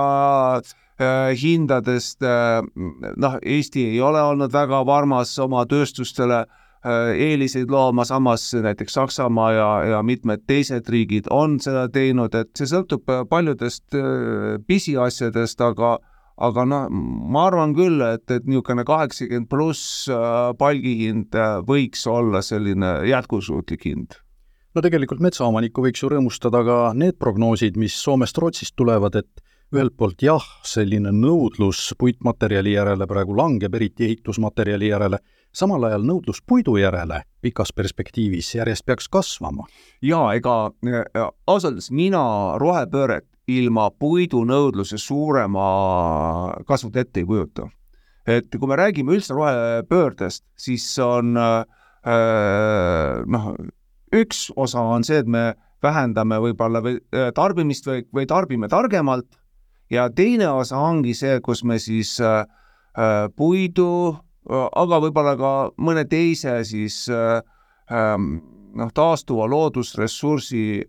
äh, 0.57 1.31
hindadest, 1.37 2.21
äh, 2.25 2.61
noh, 3.17 3.39
Eesti 3.41 3.87
ei 3.93 4.01
ole 4.01 4.21
olnud 4.21 4.53
väga 4.53 4.83
varmas 4.85 5.37
oma 5.41 5.65
tööstustele 5.69 6.43
Äh, 6.43 6.62
eeliseid 6.83 7.71
looma, 7.71 8.05
samas 8.05 8.49
näiteks 8.53 8.97
Saksamaa 8.97 9.51
ja, 9.53 9.67
ja 9.93 10.01
mitmed 10.03 10.43
teised 10.47 10.89
riigid 10.89 11.29
on 11.31 11.59
seda 11.63 11.87
teinud, 11.93 12.35
et 12.35 12.51
see 12.57 12.67
sõltub 12.69 13.07
äh, 13.11 13.23
paljudest 13.29 13.95
äh, 13.97 14.57
pisiasjadest, 14.67 15.61
aga 15.63 15.97
aga 16.43 16.63
noh, 16.65 16.89
ma 16.89 17.45
arvan 17.47 17.75
küll, 17.77 18.01
et, 18.01 18.25
et 18.33 18.47
niisugune 18.49 18.81
kaheksakümmend 18.89 19.45
pluss 19.51 20.07
palgihind 20.57 21.37
võiks 21.69 22.07
olla 22.09 22.41
selline 22.41 22.95
jätkusuutlik 23.05 23.85
hind. 23.85 24.17
No 24.73 24.81
tegelikult 24.81 25.21
metsaomanikku 25.21 25.83
võiks 25.85 26.01
ju 26.01 26.09
rõõmustada 26.09 26.63
ka 26.65 26.77
need 26.97 27.19
prognoosid, 27.21 27.77
mis 27.77 27.93
Soomest-Rootsist 28.01 28.73
tulevad, 28.73 29.19
et 29.21 29.43
ühelt 29.73 29.93
poolt 29.97 30.25
jah, 30.25 30.43
selline 30.65 31.13
nõudlus 31.13 31.91
puitmaterjali 32.01 32.73
järele 32.73 33.05
praegu 33.09 33.37
langeb, 33.37 33.73
eriti 33.77 34.07
ehitusmaterjali 34.09 34.89
järele, 34.89 35.19
samal 35.53 35.85
ajal 35.87 36.05
nõudlus 36.07 36.41
puidu 36.45 36.75
järele 36.81 37.21
pikas 37.43 37.73
perspektiivis 37.75 38.53
järjest 38.55 38.85
peaks 38.85 39.09
kasvama. 39.11 39.67
jaa, 40.01 40.33
ega 40.33 40.55
äh, 40.87 41.29
ausalt 41.47 41.73
öeldes 41.73 41.91
mina 41.91 42.23
rohepööret 42.61 43.27
ilma 43.47 43.89
puidunõudluse 43.99 44.97
suurema 44.97 45.67
kasvut 46.67 46.95
ette 46.97 47.21
ei 47.21 47.25
kujuta. 47.25 47.69
et 48.27 48.49
kui 48.59 48.67
me 48.67 48.79
räägime 48.79 49.17
üldse 49.17 49.35
rohepöördest, 49.35 50.43
siis 50.57 50.87
on 50.99 51.37
äh, 51.37 51.65
noh, 53.27 53.53
üks 54.13 54.49
osa 54.55 54.81
on 54.81 55.03
see, 55.03 55.19
et 55.19 55.27
me 55.27 55.53
vähendame 55.83 56.39
võib-olla 56.39 56.81
või 56.81 56.97
äh, 56.97 57.31
tarbimist 57.35 57.87
või, 57.87 58.07
või 58.13 58.25
tarbime 58.25 58.69
targemalt 58.71 59.27
ja 59.91 60.09
teine 60.09 60.49
osa 60.49 60.79
ongi 60.79 61.13
see, 61.13 61.39
kus 61.43 61.63
me 61.63 61.77
siis 61.79 62.17
puidu 63.35 63.89
aga 64.49 64.99
võib-olla 65.05 65.35
ka 65.39 65.51
mõne 65.77 66.03
teise 66.09 66.57
siis 66.67 67.05
ähm, 67.11 68.33
noh, 68.75 68.91
taastuva 68.95 69.47
loodusressursi 69.47 70.83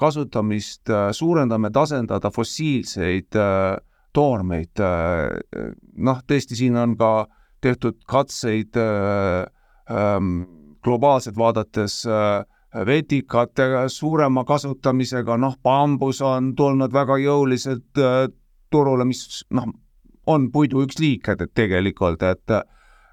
kasutamist 0.00 0.88
suurendame, 1.12 1.68
tasandada 1.70 2.30
fossiilseid 2.32 3.36
toormeid. 4.16 4.80
noh, 6.08 6.22
tõesti, 6.24 6.56
siin 6.56 6.78
on 6.80 6.94
ka 6.96 7.26
tehtud 7.60 7.98
katseid 8.08 8.78
ähm, 8.80 10.30
globaalselt 10.84 11.36
vaadates 11.36 12.06
vetikate 12.86 13.66
suurema 13.88 14.44
kasutamisega, 14.44 15.36
noh, 15.36 15.58
bambus 15.62 16.22
on 16.24 16.54
tulnud 16.56 16.92
väga 16.92 17.18
jõuliselt 17.22 18.00
turule, 18.70 19.04
mis 19.04 19.44
noh, 19.54 19.68
on 20.26 20.48
puidu 20.50 20.82
üks 20.82 20.98
liik, 20.98 21.28
tegelikult, 21.54 22.22
et 22.22 22.56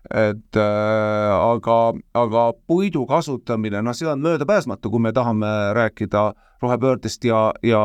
et 0.10 0.58
äh, 0.58 1.32
aga, 1.32 1.78
aga 2.18 2.46
puidu 2.68 3.06
kasutamine, 3.10 3.84
noh, 3.86 3.96
see 3.96 4.10
on 4.10 4.24
möödapääsmatu, 4.24 4.90
kui 4.90 5.04
me 5.04 5.12
tahame 5.14 5.52
rääkida 5.78 6.32
rohepöördest 6.62 7.26
ja, 7.26 7.44
ja 7.66 7.84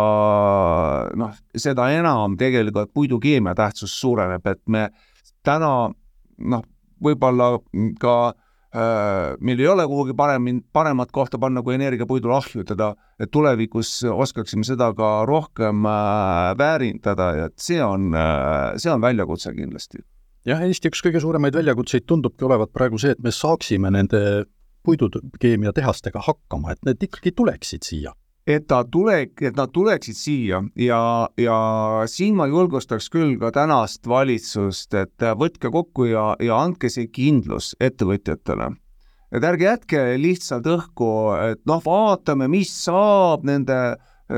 noh, 1.16 1.36
seda 1.56 1.90
enam 1.92 2.38
tegelikult 2.40 2.94
puidukeemia 2.94 3.54
tähtsus 3.54 3.98
suureneb, 4.00 4.46
et 4.48 4.62
me 4.66 4.88
täna 5.44 5.92
noh, 6.38 6.64
võib-olla 7.04 7.52
ka 8.00 8.16
äh, 8.32 9.36
meil 9.40 9.60
ei 9.60 9.68
ole 9.68 9.86
kuhugi 9.86 10.16
parem, 10.16 10.48
paremat 10.72 11.12
kohta 11.12 11.38
panna 11.38 11.62
kui 11.62 11.76
energiapuidule 11.76 12.36
ahjutada, 12.40 12.94
et 13.20 13.30
tulevikus 13.30 13.98
oskaksime 14.08 14.64
seda 14.64 14.92
ka 14.96 15.18
rohkem 15.28 15.84
äh, 15.84 16.56
väärindada 16.58 17.32
ja 17.42 17.48
et 17.52 17.58
see 17.60 17.82
on 17.84 18.14
äh,, 18.16 18.76
see 18.80 18.92
on 18.92 19.04
väljakutse 19.04 19.52
kindlasti 19.52 20.00
jah, 20.46 20.62
Eesti 20.62 20.90
üks 20.92 21.02
kõige 21.04 21.22
suuremaid 21.22 21.56
väljakutseid 21.56 22.06
tundubki 22.08 22.46
olevat 22.46 22.72
praegu 22.74 23.00
see, 23.00 23.16
et 23.16 23.22
me 23.22 23.32
saaksime 23.34 23.90
nende 23.94 24.20
puidukeemiatehastega 24.86 26.22
hakkama, 26.28 26.74
et 26.74 26.86
need 26.86 27.02
ikkagi 27.08 27.34
tuleksid 27.34 27.86
siia. 27.86 28.14
et 28.46 28.68
ta 28.70 28.84
tule, 28.86 29.14
et 29.42 29.56
nad 29.58 29.72
tuleksid 29.74 30.14
siia 30.14 30.60
ja, 30.78 31.00
ja 31.36 31.56
siin 32.06 32.36
ma 32.38 32.46
julgustaks 32.46 33.08
küll 33.10 33.32
ka 33.40 33.50
tänast 33.50 34.06
valitsust, 34.06 34.94
et 34.94 35.24
võtke 35.40 35.72
kokku 35.74 36.06
ja, 36.12 36.36
ja 36.38 36.60
andke 36.62 36.86
see 36.86 37.08
kindlus 37.10 37.74
ettevõtjatele. 37.80 38.70
et 39.34 39.44
ärge 39.44 39.66
jätke 39.66 40.04
lihtsalt 40.22 40.66
õhku, 40.70 41.08
et 41.50 41.64
noh, 41.66 41.82
vaatame, 41.82 42.46
mis 42.48 42.70
saab 42.84 43.42
nende 43.42 43.96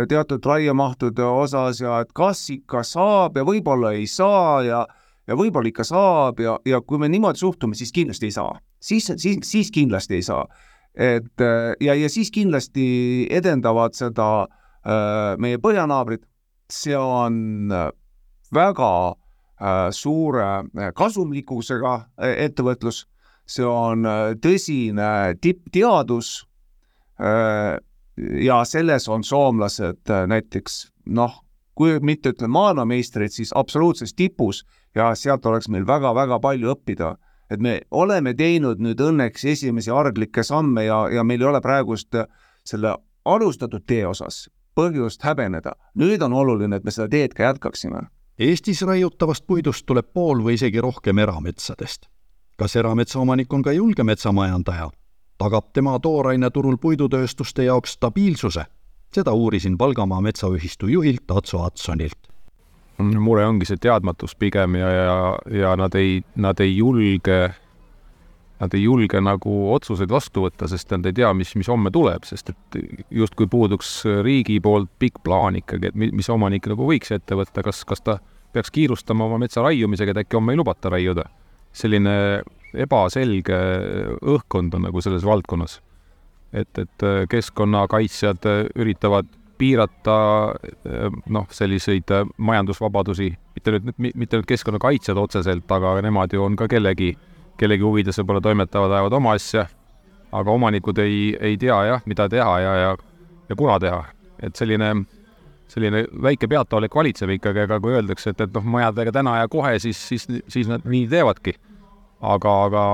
teatud 0.09 0.45
raiemahtude 0.45 1.25
osas 1.25 1.81
ja 1.81 2.01
et 2.01 2.13
kas 2.17 2.47
ikka 2.53 2.81
saab 2.85 3.37
ja 3.37 3.45
võib-olla 3.45 3.93
ei 3.93 4.07
saa 4.09 4.63
ja 4.65 4.87
ja 5.29 5.37
võib-olla 5.37 5.71
ikka 5.71 5.85
saab 5.87 6.41
ja, 6.43 6.57
ja 6.67 6.81
kui 6.81 7.01
me 7.01 7.09
niimoodi 7.13 7.41
suhtume, 7.41 7.77
siis 7.79 7.93
kindlasti 7.95 8.31
ei 8.31 8.35
saa. 8.35 8.59
siis, 8.81 9.13
siis, 9.17 9.39
siis 9.45 9.71
kindlasti 9.71 10.19
ei 10.19 10.23
saa. 10.23 10.47
et 10.95 11.45
ja, 11.81 11.95
ja 11.95 12.09
siis 12.09 12.31
kindlasti 12.35 13.29
edendavad 13.31 13.95
seda 13.95 14.29
äh, 14.43 15.37
meie 15.39 15.61
põhjanaabrid, 15.63 16.25
see 16.73 16.97
on 16.97 17.71
väga 18.55 18.93
äh, 19.09 19.89
suure 19.91 20.49
kasumlikkusega 20.97 21.95
ettevõtlus, 22.49 23.05
see 23.49 23.67
on 23.69 24.07
tõsine 24.43 25.37
tippteadus 25.41 26.33
äh, 27.21 27.77
ja 28.43 28.63
selles 28.65 29.09
on 29.09 29.25
soomlased 29.25 30.11
näiteks 30.27 30.89
noh, 31.07 31.37
kui 31.79 32.01
mitte 32.03 32.33
ütleme 32.35 32.51
maailmameistrid, 32.53 33.31
siis 33.31 33.53
absoluutses 33.55 34.15
tipus 34.19 34.65
ja 34.95 35.13
sealt 35.15 35.47
oleks 35.47 35.69
meil 35.71 35.87
väga-väga 35.87 36.41
palju 36.43 36.75
õppida. 36.75 37.17
et 37.51 37.61
me 37.61 37.81
oleme 37.91 38.35
teinud 38.35 38.77
nüüd 38.79 39.01
õnneks 39.01 39.45
esimesi 39.49 39.91
arglikke 39.91 40.43
samme 40.43 40.85
ja, 40.85 41.09
ja 41.09 41.25
meil 41.25 41.41
ei 41.41 41.47
ole 41.47 41.61
praegust 41.61 42.17
selle 42.65 42.93
alustatud 43.25 43.87
tee 43.87 44.07
osas 44.07 44.49
põhjust 44.79 45.23
häbeneda. 45.23 45.73
nüüd 45.95 46.23
on 46.23 46.33
oluline, 46.33 46.77
et 46.77 46.85
me 46.85 46.91
seda 46.91 47.09
teed 47.09 47.35
ka 47.35 47.43
jätkaksime. 47.43 48.07
Eestis 48.39 48.83
raiutavast 48.83 49.47
puidust 49.47 49.87
tuleb 49.87 50.13
pool 50.15 50.43
või 50.45 50.55
isegi 50.55 50.81
rohkem 50.81 51.19
erametsadest. 51.19 52.09
kas 52.59 52.77
erametsaomanik 52.77 53.53
on 53.53 53.63
ka 53.63 53.73
julge 53.73 54.05
metsamajandaja? 54.05 54.91
tagab 55.39 55.73
tema 55.73 55.99
tooraineturul 55.99 56.77
puidutööstuste 56.83 57.65
jaoks 57.65 57.93
stabiilsuse 57.93 58.67
seda 59.15 59.33
uurisin 59.33 59.79
Valgamaa 59.79 60.21
Metsaühistu 60.21 60.89
juhilt 60.89 61.31
Atso 61.31 61.63
Atsonilt. 61.63 62.29
mure 62.99 63.47
ongi 63.47 63.67
see 63.69 63.79
teadmatus 63.79 64.35
pigem 64.35 64.75
ja, 64.75 64.89
ja, 64.91 65.19
ja 65.55 65.77
nad 65.79 65.95
ei, 65.95 66.23
nad 66.35 66.59
ei 66.61 66.73
julge, 66.77 67.37
nad 68.59 68.75
ei 68.75 68.83
julge 68.83 69.21
nagu 69.23 69.53
otsuseid 69.75 70.11
vastu 70.11 70.43
võtta, 70.43 70.67
sest 70.67 70.91
nad 70.97 71.07
ei 71.07 71.15
tea, 71.15 71.31
mis, 71.35 71.55
mis 71.55 71.71
homme 71.71 71.93
tuleb, 71.95 72.27
sest 72.27 72.51
et 72.51 72.79
justkui 73.21 73.47
puuduks 73.47 74.03
riigi 74.27 74.59
poolt 74.61 74.91
pikk 74.99 75.23
plaan 75.23 75.61
ikkagi, 75.61 75.93
et 75.93 75.95
mis 75.95 76.31
omanik 76.35 76.67
nagu 76.67 76.91
võiks 76.91 77.15
ette 77.15 77.39
võtta, 77.39 77.63
kas, 77.63 77.85
kas 77.87 78.03
ta 78.03 78.19
peaks 78.53 78.75
kiirustama 78.75 79.31
oma 79.31 79.39
metsa 79.39 79.63
raiumisega, 79.63 80.17
et 80.17 80.25
äkki 80.25 80.41
homme 80.41 80.57
ei 80.57 80.59
lubata 80.59 80.91
raiuda. 80.91 81.29
selline 81.73 82.43
ebaselge 82.75 83.59
õhkkond 84.27 84.75
on 84.75 84.89
nagu 84.89 85.01
selles 85.01 85.23
valdkonnas 85.25 85.79
et, 86.53 86.79
et 86.79 87.03
äh, 87.03 87.27
keskkonnakaitsjad 87.29 88.47
äh, 88.47 88.67
üritavad 88.77 89.27
piirata 89.59 90.19
äh, 90.55 91.11
noh, 91.29 91.47
selliseid 91.51 92.11
majandusvabadusi, 92.37 93.33
mitte 93.55 93.75
nüüd, 93.75 93.91
mitte 94.15 94.41
nüüd 94.41 94.49
keskkonnakaitsjad 94.49 95.19
otseselt, 95.19 95.69
aga 95.71 95.99
nemad 96.05 96.33
ju 96.33 96.45
on 96.45 96.57
ka 96.57 96.69
kellegi, 96.71 97.13
kellegi 97.61 97.85
huvides 97.85 98.21
võib-olla 98.23 98.45
toimetavad, 98.45 98.97
ajavad 98.97 99.19
oma 99.19 99.35
asja, 99.37 99.67
aga 100.33 100.55
omanikud 100.55 100.99
ei, 101.03 101.37
ei 101.41 101.61
tea 101.61 101.79
jah, 101.91 102.03
mida 102.07 102.29
teha 102.29 102.59
ja, 102.65 102.75
ja, 102.85 102.97
ja 103.49 103.57
kuna 103.57 103.79
teha. 103.83 104.05
et 104.43 104.57
selline, 104.57 104.93
selline 105.69 106.05
väike 106.23 106.47
peataolek 106.49 106.95
valitseb 106.95 107.33
ikkagi, 107.35 107.65
aga 107.67 107.81
kui 107.83 107.97
öeldakse, 107.97 108.31
et, 108.31 108.41
et 108.41 108.53
noh, 108.55 108.65
majadega 108.77 109.13
täna 109.13 109.41
ja 109.41 109.49
kohe, 109.51 109.79
siis, 109.83 109.99
siis, 110.09 110.29
siis 110.49 110.69
nad 110.71 110.85
nii 110.87 111.09
teevadki 111.11 111.57
aga, 112.21 112.53
aga 112.65 112.85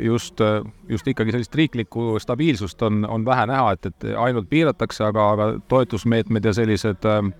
just, 0.00 0.40
just 0.88 1.08
ikkagi 1.08 1.34
sellist 1.34 1.54
riiklikku 1.54 2.16
stabiilsust 2.22 2.82
on, 2.82 3.04
on 3.08 3.24
vähe 3.24 3.46
näha, 3.50 3.74
et, 3.76 3.90
et 3.90 4.08
ainult 4.16 4.48
piiratakse, 4.48 5.04
aga, 5.04 5.30
aga 5.34 5.48
toetusmeetmed 5.68 6.44
ja 6.48 6.54
sellised 6.56 7.08
äh, 7.08 7.30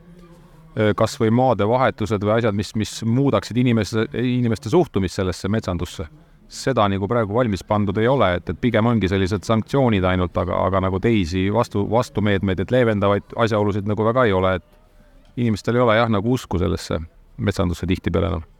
kas 0.96 1.16
või 1.20 1.32
maadevahetused 1.34 2.24
või 2.24 2.36
asjad, 2.38 2.56
mis, 2.56 2.74
mis 2.76 2.98
muudaksid 3.04 3.56
inimeste, 3.56 4.08
inimeste 4.20 4.70
suhtumist 4.70 5.18
sellesse 5.18 5.48
metsandusse, 5.48 6.06
seda 6.48 6.86
nagu 6.88 7.08
praegu 7.08 7.34
valmis 7.34 7.64
pandud 7.64 7.96
ei 8.00 8.08
ole, 8.08 8.34
et, 8.38 8.52
et 8.52 8.60
pigem 8.60 8.86
ongi 8.86 9.08
sellised 9.08 9.48
sanktsioonid 9.48 10.04
ainult, 10.04 10.36
aga, 10.36 10.60
aga 10.68 10.84
nagu 10.88 11.00
teisi 11.00 11.48
vastu, 11.52 11.84
vastumeetmeid, 11.90 12.60
et 12.60 12.72
leevendavaid 12.72 13.36
asjaolusid 13.36 13.88
nagu 13.88 14.06
väga 14.12 14.28
ei 14.28 14.36
ole, 14.36 14.54
et 14.60 15.40
inimestel 15.40 15.76
ei 15.76 15.86
ole 15.86 15.98
jah, 15.98 16.12
nagu 16.12 16.36
usku 16.36 16.60
sellesse 16.60 17.00
metsandusse 17.38 17.86
tihtipeale 17.86 18.32
enam. 18.32 18.46
no 18.46 18.57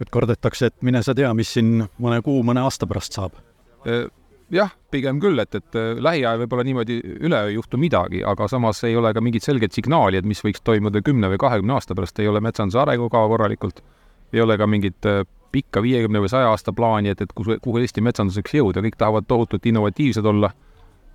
et 0.00 0.10
kardetakse, 0.10 0.70
et 0.70 0.76
mine 0.86 1.02
sa 1.02 1.14
tea, 1.16 1.30
mis 1.34 1.50
siin 1.56 1.82
mõne 1.98 2.20
kuu, 2.22 2.42
mõne 2.46 2.62
aasta 2.66 2.86
pärast 2.86 3.18
saab? 3.18 3.38
jah, 4.52 4.72
pigem 4.90 5.20
küll, 5.22 5.38
et, 5.38 5.54
et 5.54 5.76
lähiajal 6.02 6.40
võib-olla 6.42 6.64
niimoodi 6.66 6.98
üleöö 7.20 7.52
ei 7.52 7.54
juhtu 7.54 7.78
midagi, 7.80 8.22
aga 8.26 8.48
samas 8.50 8.82
ei 8.88 8.96
ole 8.96 9.12
ka 9.14 9.22
mingit 9.24 9.44
selget 9.44 9.76
signaali, 9.76 10.18
et 10.18 10.26
mis 10.26 10.40
võiks 10.44 10.64
toimuda 10.64 11.02
kümne 11.04 11.30
või 11.30 11.40
kahekümne 11.40 11.76
aasta 11.76 11.94
pärast, 11.96 12.18
ei 12.18 12.28
ole 12.28 12.42
metsanduse 12.44 12.80
arengukava 12.82 13.28
korralikult, 13.30 13.82
ei 14.32 14.42
ole 14.42 14.58
ka 14.58 14.66
mingit 14.66 15.08
pikka 15.52 15.82
viiekümne 15.82 16.20
või 16.24 16.30
saja 16.32 16.50
aasta 16.52 16.72
plaani, 16.76 17.14
et, 17.14 17.22
et 17.24 17.32
kuhu, 17.36 17.56
kuhu 17.64 17.82
Eesti 17.82 18.04
metsandus 18.04 18.38
võiks 18.40 18.56
jõuda, 18.58 18.82
kõik 18.84 18.98
tahavad 19.00 19.28
tohutult 19.28 19.66
innovatiivsed 19.68 20.26
olla 20.26 20.50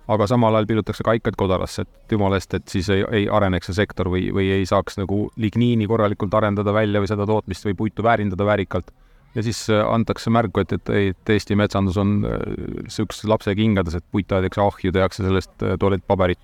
aga 0.08 0.26
samal 0.28 0.56
ajal 0.58 0.68
pillutakse 0.68 1.04
kaikaid 1.06 1.36
kodarasse, 1.40 1.84
et 1.84 2.12
jumala 2.12 2.38
eest, 2.38 2.54
et 2.58 2.68
siis 2.68 2.90
ei, 2.92 3.04
ei 3.20 3.24
areneks 3.32 3.70
see 3.70 3.78
sektor 3.78 4.10
või, 4.12 4.26
või 4.36 4.50
ei 4.58 4.66
saaks 4.68 4.98
nagu 5.00 5.28
ligniini 5.40 5.88
korralikult 5.88 6.34
arendada 6.36 6.74
välja 6.76 7.00
või 7.00 7.10
seda 7.10 7.26
tootmist 7.28 7.64
või 7.68 7.76
puitu 7.78 8.04
väärindada 8.04 8.44
väärikalt. 8.44 8.92
ja 9.34 9.42
siis 9.42 9.64
äh, 9.70 9.80
antakse 9.88 10.30
märku, 10.30 10.60
et, 10.60 10.72
et, 10.72 10.90
et 10.90 11.30
Eesti 11.36 11.56
metsandus 11.56 11.96
on 11.96 12.20
niisuguses 12.20 13.24
äh, 13.24 13.30
lapse 13.32 13.54
kingades, 13.54 13.96
et 13.96 14.04
puit 14.12 14.32
aetakse 14.32 14.60
ahju, 14.60 14.92
tehakse 14.92 15.24
sellest 15.24 15.62
äh, 15.62 15.78
tualettpaberit. 15.80 16.40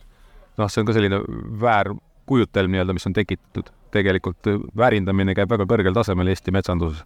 noh, 0.57 0.69
see 0.69 0.81
on 0.81 0.89
ka 0.89 0.97
selline 0.97 1.21
väärkujutelm 1.61 2.73
nii-öelda, 2.73 2.97
mis 2.97 3.07
on 3.07 3.17
tekitatud. 3.17 3.73
tegelikult 3.91 4.47
väärindamine 4.77 5.35
käib 5.35 5.51
väga 5.51 5.67
kõrgel 5.67 5.95
tasemel 5.95 6.29
Eesti 6.33 6.53
metsanduses 6.55 7.05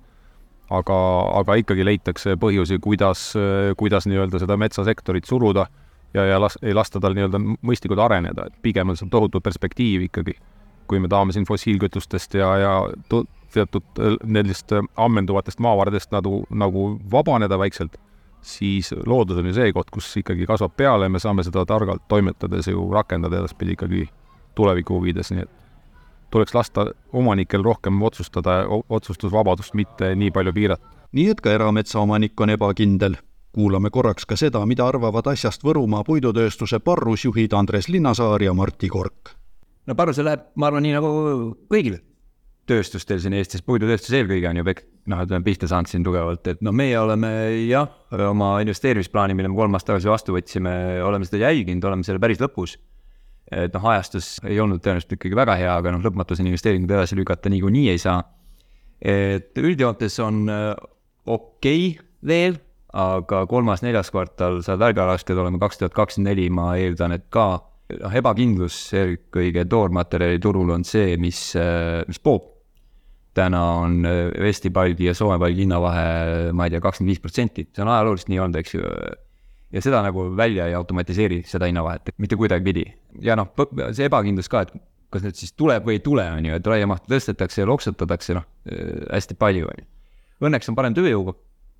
aga, 0.71 0.97
aga 1.41 1.55
ikkagi 1.61 1.85
leitakse 1.85 2.37
põhjusi, 2.41 2.79
kuidas, 2.81 3.33
kuidas 3.77 4.07
nii-öelda 4.07 4.39
seda 4.41 4.57
metsasektorit 4.61 5.27
suruda 5.27 5.67
ja, 6.15 6.25
ja 6.25 6.41
las-, 6.41 6.59
ei 6.63 6.75
lasta 6.75 7.01
tal 7.01 7.17
nii-öelda 7.17 7.41
mõistlikult 7.43 8.03
areneda, 8.05 8.49
et 8.49 8.59
pigem 8.63 8.93
on 8.93 8.99
see 8.99 9.11
tohutu 9.11 9.41
perspektiiv 9.45 10.09
ikkagi. 10.09 10.39
kui 10.85 10.99
me 11.01 11.09
tahame 11.09 11.33
siin 11.33 11.47
fossiilkütustest 11.49 12.35
ja, 12.35 12.49
ja 12.61 12.73
teatud 13.55 13.83
äh, 13.99 14.17
nendest 14.25 14.73
äh, 14.73 14.85
ammenduvatest 14.97 15.59
maavaradest 15.59 16.11
nagu, 16.13 16.43
nagu 16.51 16.99
vabaneda 17.11 17.59
vaikselt, 17.59 17.97
siis 18.45 18.93
loodus 19.07 19.41
on 19.41 19.49
ju 19.49 19.55
see 19.57 19.73
koht, 19.73 19.89
kus 19.91 20.11
ikkagi 20.21 20.47
kasvab 20.47 20.75
peale 20.77 21.09
ja 21.09 21.15
me 21.15 21.23
saame 21.23 21.45
seda 21.47 21.65
targalt 21.65 22.05
toimetades 22.09 22.69
ju 22.69 22.85
rakendada 22.93 23.41
edaspidi 23.41 23.79
ikkagi 23.79 24.09
tuleviku 24.55 24.99
huvides, 24.99 25.33
nii 25.33 25.47
et 25.47 25.55
tuleks 26.35 26.55
lasta 26.55 26.87
omanikel 27.13 27.65
rohkem 27.65 28.03
otsustada, 28.03 28.65
otsustusvabadust 28.69 29.75
mitte 29.75 30.13
nii 30.15 30.31
palju 30.35 30.53
piirata. 30.53 30.93
nii 31.13 31.31
et 31.31 31.41
ka 31.41 31.53
erametsaomanik 31.55 32.41
on 32.41 32.51
ebakindel 32.51 33.17
kuulame 33.55 33.91
korraks 33.95 34.27
ka 34.27 34.37
seda, 34.39 34.65
mida 34.67 34.87
arvavad 34.89 35.29
asjast 35.31 35.63
Võrumaa 35.65 36.05
puidutööstuse 36.07 36.81
parrusjuhid 36.85 37.55
Andres 37.57 37.89
Linnasaar 37.89 38.43
ja 38.43 38.55
Martti 38.55 38.89
Kork. 38.91 39.35
no 39.87 39.95
parrusel 39.95 40.27
läheb, 40.29 40.49
ma 40.57 40.71
arvan, 40.71 40.85
nii 40.87 40.97
nagu 40.97 41.13
kõigil. 41.71 42.01
tööstustel 42.67 43.21
siin 43.21 43.37
Eestis, 43.37 43.63
puidutööstus 43.63 44.15
eelkõige 44.17 44.49
on 44.49 44.57
ju 44.57 44.65
pek-, 44.65 44.85
noh, 45.13 45.21
ütleme 45.27 45.45
pihta 45.45 45.69
saanud 45.69 45.91
siin 45.91 46.05
tugevalt, 46.07 46.47
et 46.49 46.63
noh, 46.65 46.73
meie 46.73 46.97
oleme 46.99 47.31
jah, 47.69 47.91
oma 48.31 48.57
investeerimisplaani, 48.65 49.37
mille 49.37 49.53
me 49.53 49.59
kolm 49.59 49.77
aastat 49.77 49.93
tagasi 49.93 50.09
vastu 50.09 50.37
võtsime, 50.37 50.73
oleme 51.05 51.29
seda 51.29 51.45
jälginud, 51.45 51.85
oleme 51.85 52.07
selle 52.07 52.23
päris 52.23 52.41
lõpus. 52.41 52.79
et 53.53 53.75
noh, 53.77 53.85
ajastus 53.93 54.39
ei 54.49 54.57
olnud 54.61 54.81
tõenäoliselt 54.83 55.19
ikkagi 55.19 55.37
väga 55.37 55.59
hea, 55.61 55.77
aga 55.77 55.93
noh, 55.93 56.03
lõpmatuseni 56.07 56.51
investeeringuid 56.51 56.97
edasi 56.97 57.21
lükata 57.21 57.53
niikuinii 57.53 57.91
ei 57.93 58.01
saa. 58.01 58.23
et 59.05 59.53
üldjoontes 59.61 60.19
on 60.25 60.49
äh, 60.49 60.73
okei 61.27 61.91
okay 61.93 62.13
veel, 62.25 62.59
aga 62.95 63.43
kolmas-neljas 63.51 64.13
kvartal 64.15 64.61
saab 64.63 64.85
väga 64.85 65.07
rasked 65.09 65.39
olema, 65.39 65.59
kaks 65.63 65.81
tuhat 65.81 65.95
kakskümmend 65.97 66.31
neli 66.31 66.47
ma 66.55 66.75
eeldan, 66.79 67.17
et 67.17 67.27
ka 67.35 67.47
noh, 67.59 68.15
ebakindlus 68.21 68.77
eelkõige 68.95 69.67
toormaterjaliturul 69.71 70.71
on 70.77 70.87
see, 70.87 71.17
mis, 71.21 71.41
mis 72.09 72.23
poob. 72.23 72.51
täna 73.35 73.61
on 73.83 74.07
vestipalgi 74.39 75.09
ja 75.09 75.15
soomepalgi 75.19 75.65
hinnavahe, 75.65 76.53
ma 76.55 76.69
ei 76.69 76.71
tea, 76.71 76.83
kakskümmend 76.85 77.11
viis 77.11 77.23
protsenti, 77.23 77.67
see 77.75 77.83
on 77.83 77.91
ajalooliselt 77.91 78.31
nii 78.31 78.43
olnud, 78.45 78.59
eks 78.61 78.75
ju. 78.77 78.91
ja 79.75 79.83
seda 79.83 80.03
nagu 80.07 80.29
välja 80.39 80.69
ei 80.71 80.77
automatiseeri, 80.79 81.41
seda 81.51 81.67
hinnavahet, 81.67 82.15
mitte 82.23 82.39
kuidagipidi. 82.39 82.87
ja 83.27 83.35
noh, 83.35 83.51
see 83.91 84.07
ebakindlus 84.07 84.49
ka, 84.53 84.63
et 84.69 84.77
kas 85.11 85.27
nüüd 85.27 85.39
siis 85.39 85.51
tuleb 85.59 85.83
või 85.87 85.99
ei 85.99 86.05
tule, 86.05 86.29
on 86.31 86.47
ju, 86.47 86.55
et 86.55 86.71
raiemahtu 86.71 87.11
tõstetakse 87.11 87.63
ja 87.63 87.67
loksutatakse, 87.67 88.39
noh, 88.39 88.47
hästi 89.11 89.35
palju, 89.39 89.67
on 89.67 89.83
ju. 89.83 89.91
Õnneks 90.45 90.71
on 90.71 90.79
parem 90.79 90.95
tööjõuga 90.95 91.35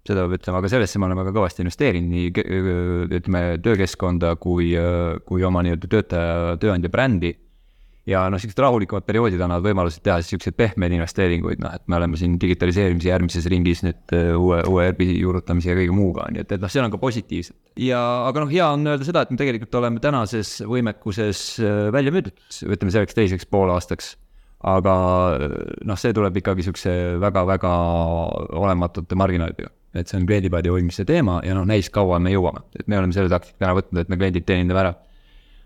seda 0.05 0.25
peab 0.25 0.37
ütlema, 0.37 0.61
aga 0.61 0.71
sellesse 0.73 1.01
me 1.01 1.09
oleme 1.09 1.25
ka 1.25 1.33
kõvasti 1.33 1.65
investeerinud, 1.65 2.13
nii 2.13 3.17
ütleme, 3.21 3.41
töökeskkonda 3.65 4.35
kui, 4.41 4.75
kui 5.29 5.47
oma 5.49 5.65
nii-öelda 5.65 5.91
töötaja, 5.91 6.55
tööandja 6.61 6.93
brändi. 6.93 7.33
ja 8.05 8.27
noh, 8.29 8.37
siuksed 8.37 8.59
rahulikumad 8.61 9.07
perioodid 9.09 9.41
annavad 9.41 9.65
võimaluse 9.65 10.03
teha 10.05 10.19
siis 10.21 10.35
siukseid 10.35 10.59
pehmeid 10.59 10.93
investeeringuid, 10.93 11.63
noh, 11.65 11.73
et 11.73 11.87
me 11.89 11.97
oleme 11.97 12.19
siin 12.21 12.35
digitaliseerimise 12.41 13.09
järgmises 13.09 13.47
ringis 13.49 13.81
nüüd 13.87 14.13
uue, 14.37 14.59
uue 14.69 14.83
ERP-i 14.91 15.07
juurutamise 15.23 15.71
ja 15.71 15.77
kõige 15.79 15.95
muuga, 15.97 16.27
nii 16.35 16.43
et, 16.43 16.53
et 16.53 16.61
noh, 16.61 16.73
seal 16.73 16.85
on 16.85 16.93
ka 16.93 17.01
positiivset. 17.01 17.57
ja 17.81 18.03
aga 18.27 18.45
noh, 18.45 18.53
hea 18.53 18.67
on 18.77 18.85
öelda 18.93 19.09
seda, 19.09 19.23
et 19.25 19.33
me 19.33 19.41
tegelikult 19.41 19.81
oleme 19.81 20.05
tänases 20.05 20.59
võimekuses 20.69 21.47
välja 21.97 22.13
müüdud, 22.13 22.37
ütleme 22.69 22.93
selleks 22.93 23.17
teiseks 23.17 23.49
poolaastaks 23.49 24.13
aga 24.69 24.99
noh, 25.89 25.97
see 26.01 26.13
tuleb 26.17 26.37
ikkagi 26.41 26.69
siukse 26.69 26.93
väga-väga 27.25 27.73
olematute 28.61 29.17
marginaalidega 29.17 29.73
et 29.95 30.11
see 30.11 30.19
on 30.19 30.27
kliendipaadi 30.29 30.73
hoidmise 30.73 31.07
teema 31.09 31.41
ja 31.47 31.57
noh, 31.57 31.67
näis 31.69 31.91
kaua 31.95 32.19
me 32.23 32.33
jõuame, 32.35 32.65
et 32.79 32.89
me 32.91 32.99
oleme 32.99 33.17
selle 33.17 33.33
taktika 33.33 33.65
täna 33.65 33.77
võtnud, 33.79 34.03
et 34.03 34.11
me 34.13 34.19
kliendid 34.21 34.47
teenindame 34.49 34.83
ära. 34.85 34.95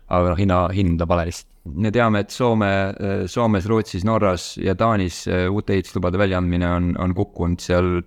aga 0.09 0.31
noh, 0.31 0.39
hinna, 0.39 0.59
hind 0.73 1.01
on 1.01 1.09
pale 1.09 1.25
lihtsalt. 1.29 1.49
me 1.69 1.91
teame, 1.93 2.23
et 2.25 2.31
Soome, 2.33 2.69
Soomes, 3.27 3.65
Rootsis, 3.69 4.05
Norras 4.05 4.55
ja 4.57 4.75
Taanis 4.75 5.27
äh, 5.27 5.49
uute 5.51 5.73
ehituslubade 5.73 6.17
väljaandmine 6.17 6.71
on, 6.75 6.95
on 6.97 7.13
kukkunud 7.17 7.61
seal 7.61 7.99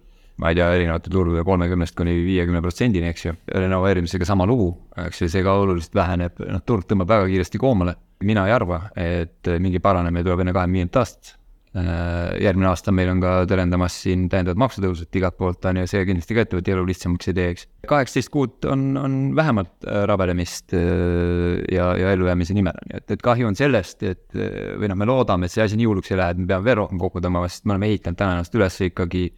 ma 0.43 0.51
ei 0.51 0.57
tea, 0.57 0.71
erinevate 0.75 1.11
turgude 1.13 1.45
kolmekümnest 1.47 1.95
kuni 1.95 2.17
viiekümne 2.25 2.63
protsendini, 2.65 3.11
eks 3.13 3.27
ju. 3.27 3.35
renoveerimisega 3.53 4.27
sama 4.27 4.47
lugu, 4.49 4.73
eks 5.05 5.23
ju, 5.23 5.29
see 5.31 5.45
ka 5.45 5.55
oluliselt 5.61 5.95
väheneb, 5.95 6.41
noh, 6.49 6.65
turg 6.67 6.89
tõmbab 6.89 7.13
väga 7.13 7.29
kiiresti 7.31 7.61
koomale. 7.63 7.95
mina 8.23 8.47
ei 8.47 8.53
arva, 8.55 8.85
et 8.97 9.49
mingi 9.59 9.81
paranemine 9.83 10.23
tuleb 10.23 10.45
enne 10.45 10.53
kahekümne 10.55 10.79
viiendat 10.79 11.01
aastat 11.03 11.37
järgmine 11.73 12.69
aasta 12.69 12.93
meil 12.93 13.09
on 13.15 13.21
ka 13.23 13.31
tõrendamas 13.49 13.95
siin 14.05 14.27
täiendavad 14.33 14.61
maksutõusud 14.61 15.17
igalt 15.17 15.39
poolt 15.39 15.65
on 15.71 15.79
ju, 15.81 15.87
see 15.89 16.03
kindlasti 16.05 16.37
ka 16.37 16.45
ettevõtte 16.45 16.75
elu 16.75 16.83
lihtsamaks 16.85 17.31
ei 17.31 17.37
teeks. 17.39 17.67
kaheksateist 17.89 18.33
kuud 18.35 18.69
on, 18.69 18.83
on 19.01 19.15
vähemalt 19.39 19.87
äh, 19.87 20.03
rabelemist 20.11 20.75
äh, 20.77 21.63
ja, 21.73 21.95
ja 21.97 22.13
ellujäämise 22.13 22.57
nimel 22.59 22.77
on 22.77 22.93
ju, 22.93 23.01
et, 23.01 23.15
et 23.17 23.25
kahju 23.25 23.49
on 23.49 23.57
sellest, 23.57 24.05
et 24.05 24.37
või 24.37 24.93
noh, 24.93 25.01
me 25.01 25.09
loodame, 25.09 25.49
et 25.49 25.55
see 25.55 25.65
asi 25.65 25.81
nii 25.81 25.89
hulluks 25.89 26.13
ei 26.13 26.21
lähe, 26.21 26.37
et 26.37 26.43
me 26.43 26.51
peame 26.51 26.69
veel 26.69 26.83
rohkem 26.83 27.01
kokku 27.01 27.25
tõmbama, 27.25 27.49
sest 27.49 27.65
me 27.65 27.77
oleme 27.77 27.89
ehitanud 27.89 28.21
täna 28.21 28.37
ennast 28.37 28.61
üles 28.61 28.77
ikkagi 28.91 29.31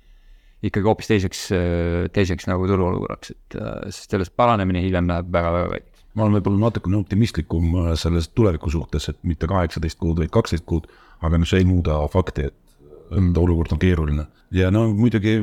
ikkagi 0.65 0.89
hoopis 0.89 1.11
teiseks, 1.11 1.41
teiseks 2.17 2.47
nagu 2.49 2.67
turuolukorraks, 2.67 3.35
et 3.35 3.57
sest 3.93 4.15
sellest 4.17 4.33
paranemine 4.35 4.81
hiljem 4.83 5.11
läheb 5.11 5.29
väga-väga 5.31 5.69
kalliks. 5.71 5.94
Ma 6.15 6.25
olen 6.25 6.39
võib-olla 6.39 6.69
natukene 6.69 6.97
optimistlikum 6.97 7.73
selles 7.99 8.29
tuleviku 8.31 8.71
suhtes, 8.71 9.09
et 9.11 9.19
mitte 9.23 9.49
kaheksateist 9.51 9.99
kuud, 9.99 10.21
vaid 10.23 10.31
kaksteist 10.35 10.65
kuud 10.69 10.87
aga 11.25 11.41
noh, 11.41 11.49
see 11.49 11.63
ei 11.63 11.69
muuda 11.69 11.99
fakti, 12.13 12.49
et, 12.51 12.57
mm. 13.11 13.33
olukord 13.41 13.75
on 13.75 13.83
keeruline. 13.83 14.27
ja 14.55 14.71
no 14.75 14.87
muidugi 14.93 15.43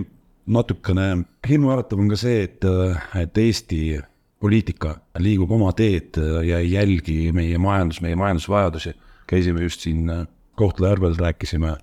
natukene 0.52 1.26
hirmuäratav 1.48 2.00
on 2.02 2.10
ka 2.12 2.18
see, 2.20 2.46
et, 2.48 2.66
et 3.20 3.38
Eesti 3.38 4.00
poliitika 4.42 4.96
liigub 5.22 5.52
oma 5.54 5.70
teed 5.78 6.18
ja 6.48 6.60
ei 6.60 6.72
jälgi 6.74 7.32
meie 7.36 7.60
majandus, 7.62 8.02
meie 8.02 8.18
majandusvajadusi. 8.18 8.96
käisime 9.28 9.64
just 9.64 9.82
siin 9.82 10.10
Kohtla-Järvel, 10.56 11.16
rääkisime 11.18 11.76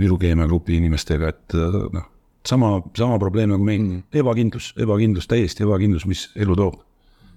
Viru 0.00 0.16
Keemia 0.18 0.46
Grupi 0.46 0.76
inimestega, 0.76 1.28
et 1.28 1.54
noh, 1.92 2.08
sama, 2.46 2.80
sama 2.96 3.18
probleem 3.18 3.52
nagu 3.52 3.64
meil 3.64 3.82
mm., 3.82 4.02
ebakindlus, 4.12 4.72
ebakindlus, 4.80 5.28
täiesti 5.28 5.64
ebakindlus, 5.64 6.06
mis 6.08 6.26
elu 6.36 6.56
toob. 6.56 6.80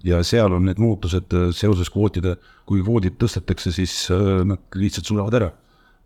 Ja 0.04 0.22
seal 0.22 0.52
on 0.54 0.68
need 0.68 0.78
muutused 0.78 1.32
seoses 1.56 1.90
kvootide, 1.90 2.36
kui 2.68 2.82
kvoodid 2.84 3.16
tõstetakse, 3.18 3.72
siis 3.74 4.04
nad 4.46 4.78
lihtsalt 4.78 5.08
surevad 5.08 5.38
ära 5.40 5.52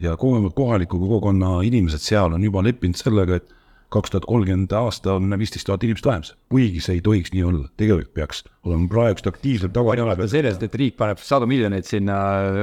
ja 0.02 0.16
kohaliku 0.16 0.98
kogukonna 0.98 1.60
inimesed 1.62 2.02
seal 2.02 2.34
on 2.34 2.44
juba 2.44 2.62
leppinud 2.64 2.98
sellega, 2.98 3.38
et 3.38 3.52
kaks 3.92 4.12
tuhat 4.12 4.24
kolmkümmend 4.24 4.72
aasta 4.72 5.18
on 5.18 5.34
viisteist 5.38 5.68
tuhat 5.68 5.84
inimest 5.84 6.06
vähem, 6.08 6.24
kuigi 6.50 6.80
see 6.80 6.96
ei 6.96 7.02
tohiks 7.04 7.34
nii 7.34 7.44
olla, 7.44 7.66
tegelikult 7.76 8.14
peaks 8.16 8.40
olema 8.64 8.88
praegust 8.88 9.28
aktiivselt 9.28 9.74
tagajärjel. 9.76 10.28
sellest, 10.32 10.64
et 10.64 10.78
riik 10.80 10.96
paneb 10.96 11.20
sadu 11.20 11.46
miljoneid 11.50 11.86
sinna 11.86 12.16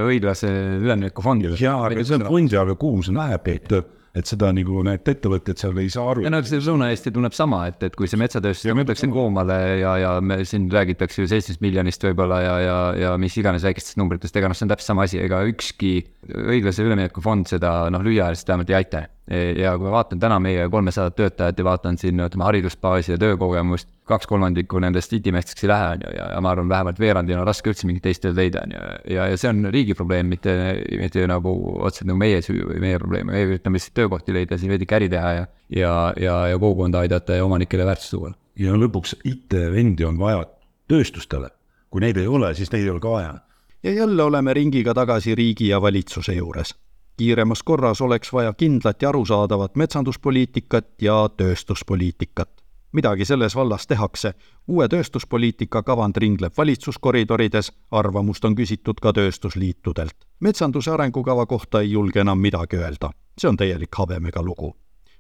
õiglase 0.08 0.50
ülemineku 0.82 1.22
fondi. 1.22 1.54
jaa, 1.62 1.78
aga 1.86 2.04
see 2.04 2.18
on 2.18 2.26
fondi, 2.32 2.58
aga 2.58 2.76
kuhu 2.82 3.06
see 3.06 3.16
läheb, 3.16 3.48
et 3.54 3.78
et 4.18 4.30
seda 4.30 4.50
nagu 4.56 4.84
need 4.86 5.12
ettevõtted 5.12 5.60
seal 5.62 5.78
ei 5.82 5.92
saa 5.94 6.08
aru. 6.14 6.26
ja 6.26 6.32
no 6.34 6.42
see 6.46 6.62
Lõuna-Eesti 6.64 7.14
tunneb 7.16 7.36
sama, 7.38 7.62
et, 7.70 7.84
et 7.86 7.98
kui 7.98 8.10
see 8.10 8.20
metsatööstus 8.22 8.72
võetakse 8.74 9.10
koomale 9.14 9.60
ja, 9.82 9.96
ja 10.02 10.16
me 10.22 10.42
siin 10.50 10.70
räägitakse 10.74 11.24
ju 11.24 11.30
seitsmest 11.30 11.62
miljonist 11.66 12.04
võib-olla 12.08 12.42
ja, 12.44 12.56
ja, 12.64 12.80
ja 13.04 13.14
mis 13.22 13.38
iganes 13.40 13.66
väikestest 13.68 14.00
numbritest, 14.02 14.36
ega 14.36 14.50
noh, 14.50 14.58
see 14.58 14.66
on 14.68 14.74
täpselt 14.74 14.94
sama 14.94 15.06
asi, 15.06 15.22
ega 15.22 15.44
ükski 15.50 15.94
õiglase 16.30 16.86
ülemineku 16.86 17.24
fond 17.26 17.50
seda 17.50 17.74
noh, 17.94 18.04
lühiajaliselt 18.06 18.54
vähemalt 18.54 18.74
ei 18.74 18.80
aita 18.82 19.06
ja 19.30 19.76
kui 19.78 19.86
ma 19.86 19.92
vaatan 19.94 20.20
täna 20.20 20.40
meie 20.42 20.64
kolmesadat 20.74 21.16
töötajat 21.18 21.60
ja 21.62 21.66
vaatan 21.66 21.98
siin 22.02 22.22
ütleme 22.24 22.46
haridusbaasi 22.48 23.12
ja 23.14 23.18
töökogemust, 23.22 23.90
kaks 24.10 24.26
kolmandikku 24.28 24.80
nendest 24.82 25.14
itimeesteks 25.14 25.64
ei 25.64 25.70
lähe, 25.70 25.90
on 25.94 26.06
ju, 26.06 26.14
ja, 26.18 26.30
ja 26.34 26.42
ma 26.42 26.54
arvan, 26.56 26.70
vähemalt 26.70 27.00
veerandil 27.00 27.38
on 27.38 27.46
raske 27.48 27.70
üldse 27.70 27.86
mingit 27.86 28.08
teist 28.08 28.24
tööd 28.26 28.40
leida, 28.40 28.64
on 28.66 28.74
ju. 28.74 28.82
ja, 29.14 29.28
ja 29.30 29.38
see 29.38 29.52
on 29.52 29.70
riigi 29.74 29.94
probleem, 29.98 30.32
mitte, 30.34 30.56
mitte 30.98 31.28
nagu 31.30 31.54
otseselt 31.78 32.10
nagu 32.10 32.22
meie 32.24 32.42
süü 32.46 32.66
või 32.72 32.82
meie 32.82 33.02
probleem, 33.02 33.30
me 33.30 33.46
üritame 33.46 33.78
lihtsalt 33.78 33.98
töökohti 34.02 34.34
leida, 34.34 34.58
siin 34.58 34.74
veidike 34.74 34.98
äri 34.98 35.12
teha 35.14 35.36
ja, 35.38 35.46
ja, 35.78 35.94
ja, 36.18 36.40
ja 36.56 36.58
kogukonda 36.58 37.06
aidata 37.06 37.38
ja 37.38 37.46
omanikele 37.46 37.86
väärtust 37.86 38.18
tuua. 38.18 38.34
ja 38.58 38.74
lõpuks 38.74 39.14
IT-vendi 39.30 40.10
on 40.10 40.18
vaja 40.18 40.44
tööstustele, 40.90 41.54
kui 41.94 42.02
neid 42.02 42.18
ei 42.18 42.28
ole, 42.28 42.56
siis 42.58 42.74
neid 42.74 42.88
ei 42.88 42.94
ole 42.98 43.06
ka 43.06 43.14
vaja. 43.14 43.40
ja 43.84 43.98
jälle 44.02 44.24
oleme 44.24 44.58
ringiga 44.58 44.98
tagasi 44.98 45.38
riigi 45.38 45.70
ja 45.70 45.82
valitsuse 45.82 46.34
juures 46.34 46.74
kiiremas 47.20 47.64
korras 47.64 48.02
oleks 48.02 48.34
vaja 48.34 48.54
kindlat 48.54 49.02
ja 49.02 49.10
arusaadavat 49.10 49.76
metsanduspoliitikat 49.76 51.02
ja 51.02 51.30
tööstuspoliitikat. 51.38 52.50
midagi 52.92 53.26
selles 53.26 53.56
vallas 53.56 53.88
tehakse, 53.88 54.34
uue 54.68 54.88
tööstuspoliitika 54.88 55.84
kavand 55.84 56.18
ringleb 56.18 56.54
valitsuskoridorides, 56.58 57.72
arvamust 57.92 58.46
on 58.46 58.56
küsitud 58.56 59.02
ka 59.02 59.14
tööstusliitudelt. 59.14 60.16
metsanduse 60.40 60.92
arengukava 60.92 61.46
kohta 61.46 61.82
ei 61.82 61.92
julge 61.92 62.20
enam 62.20 62.40
midagi 62.40 62.78
öelda, 62.78 63.12
see 63.38 63.50
on 63.50 63.58
täielik 63.58 63.96
habemega 63.98 64.44
lugu 64.44 64.76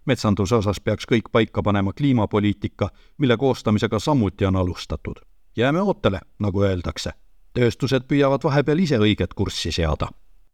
metsanduse 0.06 0.56
osas 0.56 0.80
peaks 0.80 1.06
kõik 1.06 1.28
paika 1.32 1.64
panema 1.64 1.93
kliimapoliitika, 1.93 2.89
mille 3.18 3.38
koostamisega 3.38 4.00
samuti 4.00 4.45
on 4.45 4.56
alustatud. 4.56 5.20
jääme 5.56 5.82
ootele, 5.82 6.20
nagu 6.39 6.64
öeldakse. 6.64 7.12
tööstused 7.54 8.08
püüavad 8.08 8.43
vahepeal 8.43 8.80
ise 8.80 8.97
õiget 8.97 9.34
kurssi 9.36 9.72
seada 9.72 10.08